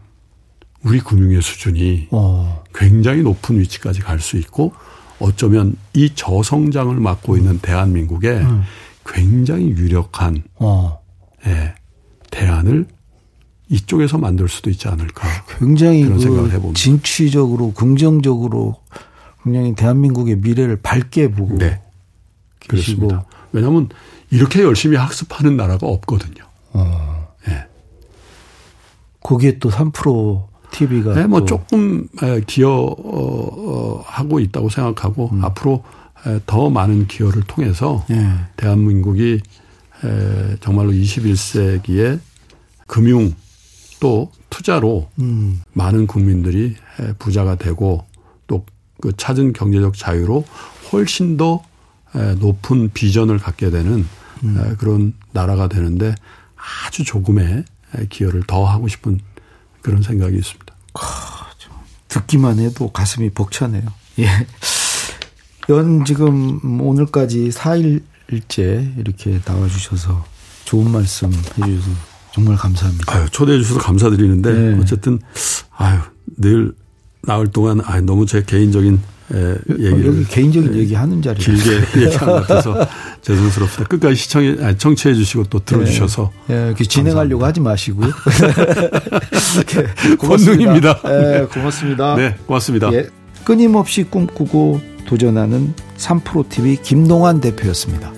우리 0.83 1.01
금융의 1.01 1.43
수준이 1.43 2.09
어. 2.11 2.63
굉장히 2.75 3.23
높은 3.23 3.59
위치까지 3.61 4.01
갈 4.01 4.21
수 4.21 4.37
있고 4.39 4.73
어쩌면 5.19 5.77
이 5.93 6.11
저성장을 6.15 6.95
맡고 6.95 7.37
있는 7.37 7.59
대한민국에 7.59 8.31
음. 8.31 8.63
굉장히 9.05 9.67
유력한 9.71 10.43
어. 10.55 11.01
예, 11.47 11.75
대안을 12.31 12.87
이쪽에서 13.69 14.19
만들 14.19 14.49
수도 14.49 14.71
있지 14.71 14.89
않을까. 14.89 15.29
굉장히 15.59 16.03
그런 16.03 16.17
그 16.17 16.23
생각을 16.23 16.51
해봅니다. 16.53 16.79
진취적으로 16.79 17.73
긍정적으로 17.73 18.77
굉장히 19.45 19.75
대한민국의 19.75 20.37
미래를 20.37 20.77
밝게 20.77 21.31
보고 21.31 21.57
네. 21.57 21.81
계시고. 22.61 23.09
그렇습니다. 23.09 23.25
왜냐하면 23.53 23.89
이렇게 24.31 24.63
열심히 24.63 24.97
학습하는 24.97 25.57
나라가 25.57 25.87
없거든요. 25.87 26.45
어. 26.73 27.29
예. 27.49 27.67
거기에 29.21 29.59
또 29.59 29.71
3% 29.71 30.49
TV가 30.73 31.15
네, 31.15 31.27
뭐 31.27 31.45
조금 31.45 32.07
기여하고 32.47 34.41
있다고 34.41 34.69
생각하고 34.69 35.31
음. 35.33 35.45
앞으로 35.45 35.83
더 36.47 36.71
많은 36.71 37.07
기여를 37.07 37.43
통해서 37.45 38.05
예. 38.11 38.31
대한민국이 38.57 39.41
정말로 40.61 40.93
21세기에 40.93 42.21
금융 42.87 43.35
또 44.01 44.31
투자로 44.49 45.11
음. 45.21 45.63
많은 45.73 46.07
국민들이 46.07 46.77
부자가 47.19 47.57
되고 47.57 48.07
또 48.47 48.65
그 49.01 49.13
찾은 49.17 49.53
경제적 49.55 49.97
자유로 49.97 50.45
훨씬 50.93 51.37
더 51.37 51.63
높은 52.39 52.91
비전을 52.93 53.39
갖게 53.39 53.71
되는 53.71 54.07
음. 54.45 54.77
그런 54.79 55.15
나라가 55.33 55.69
되는데 55.69 56.15
아주 56.87 57.05
조금의 57.05 57.65
기여를 58.11 58.43
더 58.47 58.65
하고 58.65 58.89
싶은 58.89 59.21
그런 59.81 60.03
생각이 60.03 60.37
있습니다. 60.37 60.75
듣기만 62.09 62.59
해도 62.59 62.91
가슴이 62.91 63.31
벅차네요. 63.31 63.85
예. 64.19 64.29
연 65.69 66.05
지금 66.05 66.81
오늘까지 66.81 67.51
4일 67.51 68.03
째 68.47 68.89
이렇게 68.99 69.41
나와주셔서 69.45 70.25
좋은 70.65 70.93
말씀 70.93 71.33
해주셔서 71.33 71.91
정말 72.33 72.57
감사합니다. 72.57 73.13
아유, 73.13 73.27
초대해 73.31 73.59
주셔서 73.59 73.81
감사드리는데 73.81 74.53
네. 74.53 74.79
어쨌든 74.81 75.19
아유 75.77 75.99
늘 76.37 76.73
나올 77.23 77.49
동안 77.49 77.81
아 77.85 78.01
너무 78.01 78.27
제 78.27 78.43
개인적인 78.43 79.01
에, 79.33 79.57
얘기를 79.71 80.07
여기 80.07 80.25
개인적인 80.25 80.75
얘기 80.77 80.95
하는 80.95 81.23
자리 81.23 81.39
길게 81.39 82.03
얘기한 82.03 82.27
것 82.27 82.47
같아서 82.47 82.87
죄송스럽습니다. 83.23 83.89
끝까지 83.89 84.17
시청해 84.17 84.57
아니, 84.61 84.79
청취해 84.79 85.15
주시고 85.15 85.45
또 85.45 85.61
들어주셔서 85.65 86.33
네. 86.49 86.75
네, 86.75 86.85
진행하려고 86.85 87.45
하지 87.45 87.61
마시고요. 87.61 88.11
권능입니다. 90.19 91.03
네, 91.03 91.47
고맙습니다. 91.47 92.17
네, 92.17 92.37
고맙습니다. 92.47 92.93
예, 92.93 93.09
끊임없이 93.45 94.05
꿈꾸고 94.05 94.81
도전하는 95.07 95.75
3프로 95.97 96.49
TV 96.49 96.79
김동환 96.83 97.41
대표였습니다. 97.41 98.13